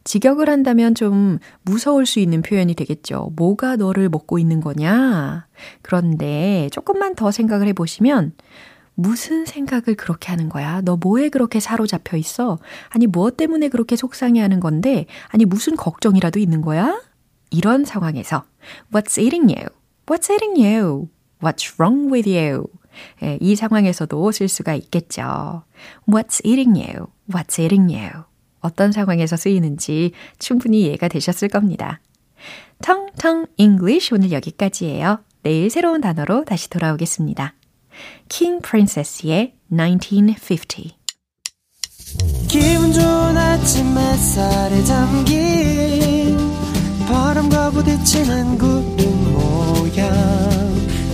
직역을 0.03 0.49
한다면 0.49 0.95
좀 0.95 1.39
무서울 1.63 2.05
수 2.05 2.19
있는 2.19 2.41
표현이 2.41 2.73
되겠죠. 2.75 3.31
뭐가 3.35 3.75
너를 3.75 4.09
먹고 4.09 4.39
있는 4.39 4.59
거냐? 4.61 5.47
그런데 5.81 6.69
조금만 6.71 7.15
더 7.15 7.31
생각을 7.31 7.67
해보시면 7.67 8.33
무슨 8.99 9.45
생각을 9.45 9.95
그렇게 9.95 10.27
하는 10.27 10.49
거야? 10.49 10.81
너 10.81 10.97
뭐에 10.97 11.29
그렇게 11.29 11.61
사로잡혀 11.61 12.17
있어? 12.17 12.59
아니, 12.89 13.07
무엇 13.07 13.37
때문에 13.37 13.69
그렇게 13.69 13.95
속상해 13.95 14.41
하는 14.41 14.59
건데? 14.59 15.05
아니, 15.29 15.45
무슨 15.45 15.77
걱정이라도 15.77 16.37
있는 16.37 16.61
거야? 16.61 17.01
이런 17.49 17.85
상황에서 17.85 18.43
What's 18.91 19.17
eating 19.21 19.55
you? 19.55 19.69
What's 20.05 20.29
eating 20.29 20.61
you? 20.61 21.07
What's 21.41 21.79
wrong 21.79 22.11
with 22.13 22.29
you? 22.29 22.65
예, 23.23 23.37
이 23.39 23.55
상황에서도 23.55 24.31
쓸 24.33 24.49
수가 24.49 24.75
있겠죠. 24.75 25.63
What's 26.05 26.45
eating 26.45 26.77
you? 26.77 27.07
What's 27.31 27.57
eating 27.61 27.95
you? 27.95 28.25
어떤 28.59 28.91
상황에서 28.91 29.37
쓰이는지 29.37 30.11
충분히 30.39 30.81
이해가 30.81 31.07
되셨을 31.07 31.47
겁니다. 31.47 32.01
텅텅 32.81 33.45
English 33.55 34.13
오늘 34.13 34.33
여기까지예요. 34.33 35.19
내일 35.43 35.69
새로운 35.69 36.01
단어로 36.01 36.43
다시 36.43 36.69
돌아오겠습니다. 36.69 37.53
킹 38.27 38.61
프린세스의 38.61 39.53
1950 39.69 40.99
기분 42.47 42.91
좋은 42.91 43.37
아침 43.37 43.97
햇살에 43.97 44.83
담긴 44.83 46.37
바람과 47.07 47.71
부딪히는 47.71 48.57
구름 48.57 49.33
모양. 49.33 50.09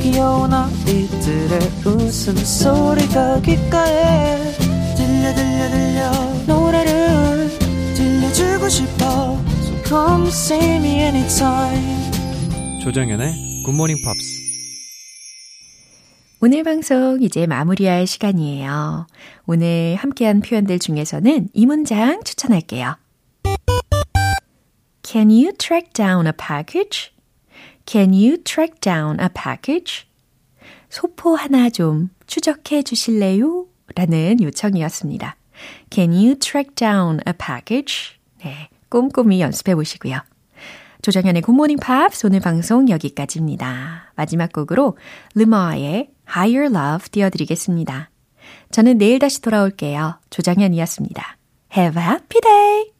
귀여운 0.01 0.53
아이들의 0.53 1.59
웃음소리가 1.85 3.41
귓가에 3.41 4.51
들려 4.95 5.33
들려 5.33 5.69
들려. 5.69 6.11
노래를 6.47 7.49
들려주고 7.95 8.69
싶어. 8.69 9.39
So 9.63 9.83
come 9.85 10.27
see 10.27 10.75
me 10.75 10.99
anytime. 11.01 12.11
조정연의 12.81 13.63
굿모닝 13.65 13.97
팝스 14.03 14.44
오늘 16.47 16.62
방송 16.62 17.23
이제 17.23 17.47
마무리할 17.47 18.05
시간이에요. 18.05 19.08
오늘 19.47 19.95
함께한 19.95 20.41
표현들 20.41 20.77
중에서는 20.77 21.49
이 21.51 21.65
문장 21.65 22.23
추천할게요. 22.23 22.97
Can 25.01 25.31
you 25.31 25.53
track 25.53 25.91
down 25.93 26.27
a 26.27 26.31
package? 26.38 27.12
Can 27.88 28.13
you 28.13 28.43
track 28.43 28.79
down 28.79 29.19
a 29.19 29.27
package? 29.27 30.05
소포 30.89 31.36
하나 31.36 31.71
좀 31.71 32.12
추적해 32.27 32.84
주실래요? 32.84 33.65
라는 33.95 34.39
요청이었습니다. 34.39 35.38
Can 35.89 36.12
you 36.12 36.36
track 36.38 36.75
down 36.75 37.21
a 37.27 37.34
package? 37.34 38.19
네, 38.43 38.69
꼼꼼히 38.89 39.41
연습해 39.41 39.73
보시고요. 39.73 40.19
조정현의 41.05 41.43
굿모닝 41.43 41.77
팝스 41.77 42.25
오늘 42.25 42.39
방송 42.39 42.89
여기까지입니다. 42.89 44.11
마지막 44.15 44.51
곡으로 44.51 44.97
르마의 45.35 46.09
Higher 46.27 46.75
Love 46.75 47.09
띄워드리겠습니다. 47.11 48.09
저는 48.71 48.97
내일 48.97 49.19
다시 49.19 49.39
돌아올게요. 49.39 50.19
조정현이었습니다. 50.31 51.37
Have 51.77 52.01
a 52.01 52.09
happy 52.09 52.41
day! 52.41 52.91